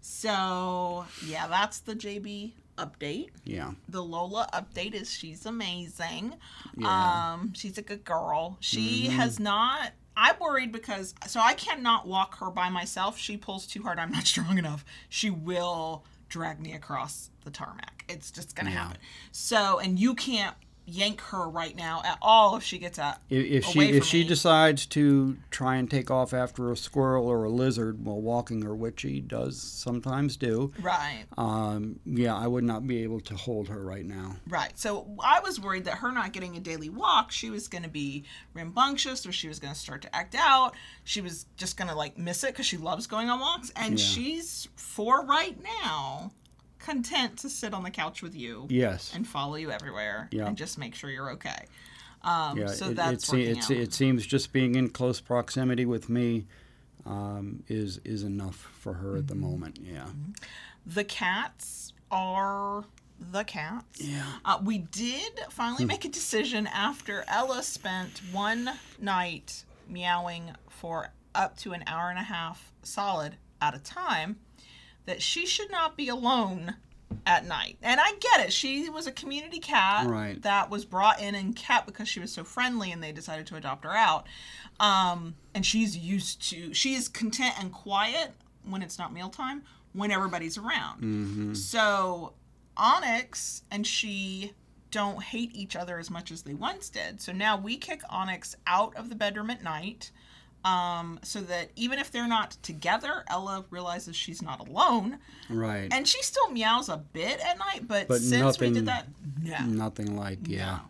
[0.00, 3.28] So, yeah, that's the JB update.
[3.44, 6.34] yeah The Lola update is she's amazing.
[6.76, 7.32] Yeah.
[7.34, 8.56] Um, she's a good girl.
[8.60, 13.16] She has not I'm worried because so I cannot walk her by myself.
[13.18, 13.98] She pulls too hard.
[13.98, 14.84] I'm not strong enough.
[15.08, 18.04] She will drag me across the tarmac.
[18.08, 18.84] It's just gonna Yeah.
[18.84, 18.98] happen.
[19.32, 20.56] So and you can't
[20.90, 23.22] yank her right now at all if she gets up.
[23.30, 24.28] If, if she if she me.
[24.28, 28.74] decides to try and take off after a squirrel or a lizard while walking, or
[28.74, 31.24] which she does sometimes do, Right.
[31.38, 34.36] um, yeah, I would not be able to hold her right now.
[34.48, 34.78] Right.
[34.78, 37.88] So I was worried that her not getting a daily walk, she was going to
[37.88, 38.24] be
[38.54, 40.74] rambunctious or she was going to start to act out.
[41.04, 43.70] She was just going to like miss it because she loves going on walks.
[43.76, 44.04] And Yeah.
[44.04, 46.32] she's, for right now,
[46.80, 49.12] content to sit on the couch with you Yes.
[49.14, 50.46] and follow you everywhere Yeah.
[50.46, 51.66] and just make sure you're okay.
[52.22, 53.70] Um, Yeah, so it, that's it, out.
[53.70, 56.46] it seems just being in close proximity with me
[57.06, 59.42] um, is is enough for her at the Mm-hmm.
[59.50, 59.78] moment.
[59.82, 60.06] Yeah.
[60.86, 62.84] the cats are
[63.32, 64.00] the cats.
[64.00, 64.24] Yeah.
[64.44, 71.56] Uh, we did finally make a decision after Ella spent one night meowing for up
[71.58, 74.36] to an hour and a half solid at a time
[75.06, 76.76] that she should not be alone
[77.26, 77.76] at night.
[77.82, 78.52] And I get it.
[78.52, 80.40] She was a community cat Right.
[80.42, 83.56] that was brought in and kept because she was so friendly and they decided to
[83.56, 84.26] adopt her out.
[84.78, 88.32] Um, and she's used to, she is content and quiet
[88.64, 91.02] when it's not mealtime when everybody's around.
[91.02, 91.54] Mm-hmm.
[91.54, 92.34] So
[92.76, 94.52] Onyx and she
[94.90, 97.20] don't hate each other as much as they once did.
[97.20, 100.10] So now we kick Onyx out of the bedroom at night.
[100.64, 105.18] Um, so that even if they're not together, Ella realizes she's not alone.
[105.48, 105.88] Right.
[105.90, 109.08] And she still meows a bit at night, but, But since nothing- we did that,
[109.42, 109.58] no.
[109.64, 110.80] Nothing like yeah.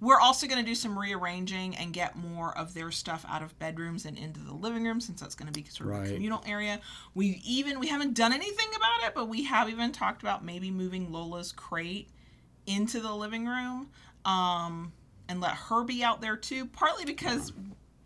[0.00, 3.58] We're also going to do some rearranging and get more of their stuff out of
[3.58, 6.42] bedrooms and into the living room since that's going to be sort of a communal
[6.46, 6.80] area.
[7.14, 10.70] We even we haven't done anything about it, but we have even talked about maybe
[10.70, 12.08] moving Lola's crate
[12.66, 13.88] into the living room
[14.24, 14.92] um,
[15.28, 16.66] and let her be out there too.
[16.66, 17.52] Partly because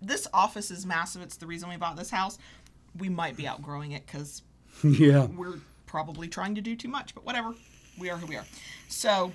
[0.03, 1.23] this office is massive.
[1.23, 2.39] It's the reason we bought this house.
[2.99, 4.43] We might be outgrowing it because
[4.85, 5.27] yeah.
[5.27, 7.55] we're probably trying to do too much, but whatever.
[7.99, 8.45] We are who we are.
[8.89, 9.33] So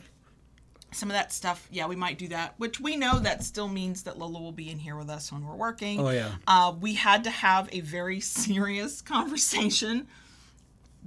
[0.91, 4.03] some of that stuff, yeah, we might do that, which we know that still means
[4.03, 5.99] that Lola will be in here with us when we're working.
[5.99, 6.32] Oh yeah.
[6.47, 10.07] Uh, we had to have a very serious conversation,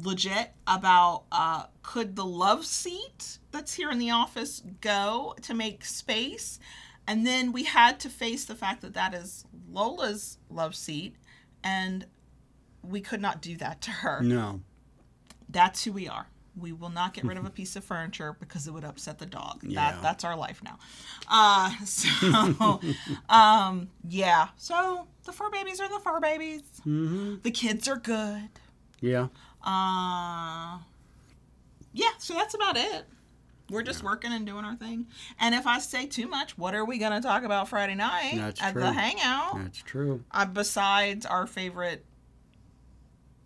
[0.02, 5.84] legit, about uh, could the love seat that's here in the office go to make
[5.84, 6.58] space?
[7.10, 11.16] And then we had to face the fact that that is Lola's love seat,
[11.64, 12.06] and
[12.82, 14.60] we could not do that to her No.
[15.48, 16.28] that's who we are.
[16.56, 19.26] We will not get rid of a piece of furniture because it would upset the
[19.26, 19.62] dog.
[19.64, 19.92] Yeah.
[19.92, 20.78] That that's our life now.
[21.28, 22.80] Uh, so,
[23.28, 24.48] um, yeah.
[24.56, 26.62] So the fur babies are the fur babies.
[26.86, 27.36] Mm-hmm.
[27.42, 28.48] The kids are good.
[29.00, 29.28] Yeah.
[29.64, 30.78] Uh,
[31.92, 32.10] yeah.
[32.18, 33.04] So that's about it.
[33.70, 35.06] We're just working and doing our thing.
[35.38, 38.60] And if I say too much, what are we gonna talk about Friday night That's
[38.62, 38.82] at true.
[38.82, 39.56] the hangout?
[39.58, 40.24] That's true.
[40.32, 42.04] uh, besides our favorite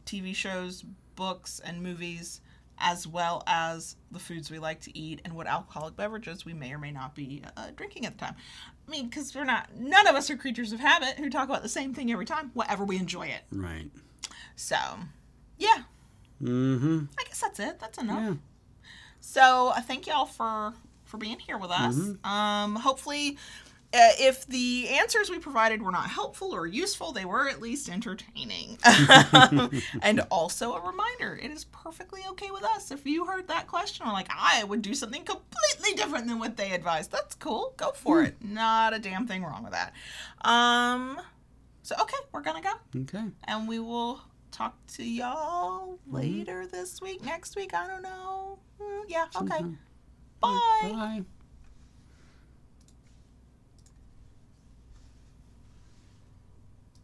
[0.07, 0.85] TV shows,
[1.17, 2.41] books, and movies,
[2.79, 6.73] as well as the foods we like to eat and what alcoholic beverages we may
[6.73, 8.35] or may not be uh, drinking at the time.
[8.87, 11.63] I mean, because we're not, none of us are creatures of habit who talk about
[11.63, 13.43] the same thing every time, whatever we enjoy it.
[13.53, 13.91] Right.
[14.57, 14.77] So,
[15.59, 15.85] yeah,
[16.43, 17.05] Mm-hmm.
[17.19, 17.79] I guess that's it.
[17.79, 18.21] That's enough.
[18.21, 18.35] Yeah.
[19.27, 21.97] So I thank y'all for for being here with us.
[22.25, 23.37] Um, hopefully,
[23.93, 27.89] uh, if the answers we provided were not helpful or useful, they were at least
[27.89, 28.79] entertaining.
[30.03, 34.07] and also a reminder: it is perfectly okay with us if you heard that question
[34.07, 37.11] or like I would do something completely different than what they advised.
[37.11, 37.73] That's cool.
[37.79, 38.37] Go for it.
[38.45, 39.95] Not a damn thing wrong with that.
[40.43, 41.19] Um.
[41.83, 43.25] So okay, we're gonna go Okay.
[43.45, 44.23] and we will
[44.55, 47.75] talk to y'all later this week, next week.
[47.75, 48.59] I don't know.
[48.81, 49.65] Mm, yeah, okay.
[50.41, 50.81] Bye.
[50.83, 51.23] Bye.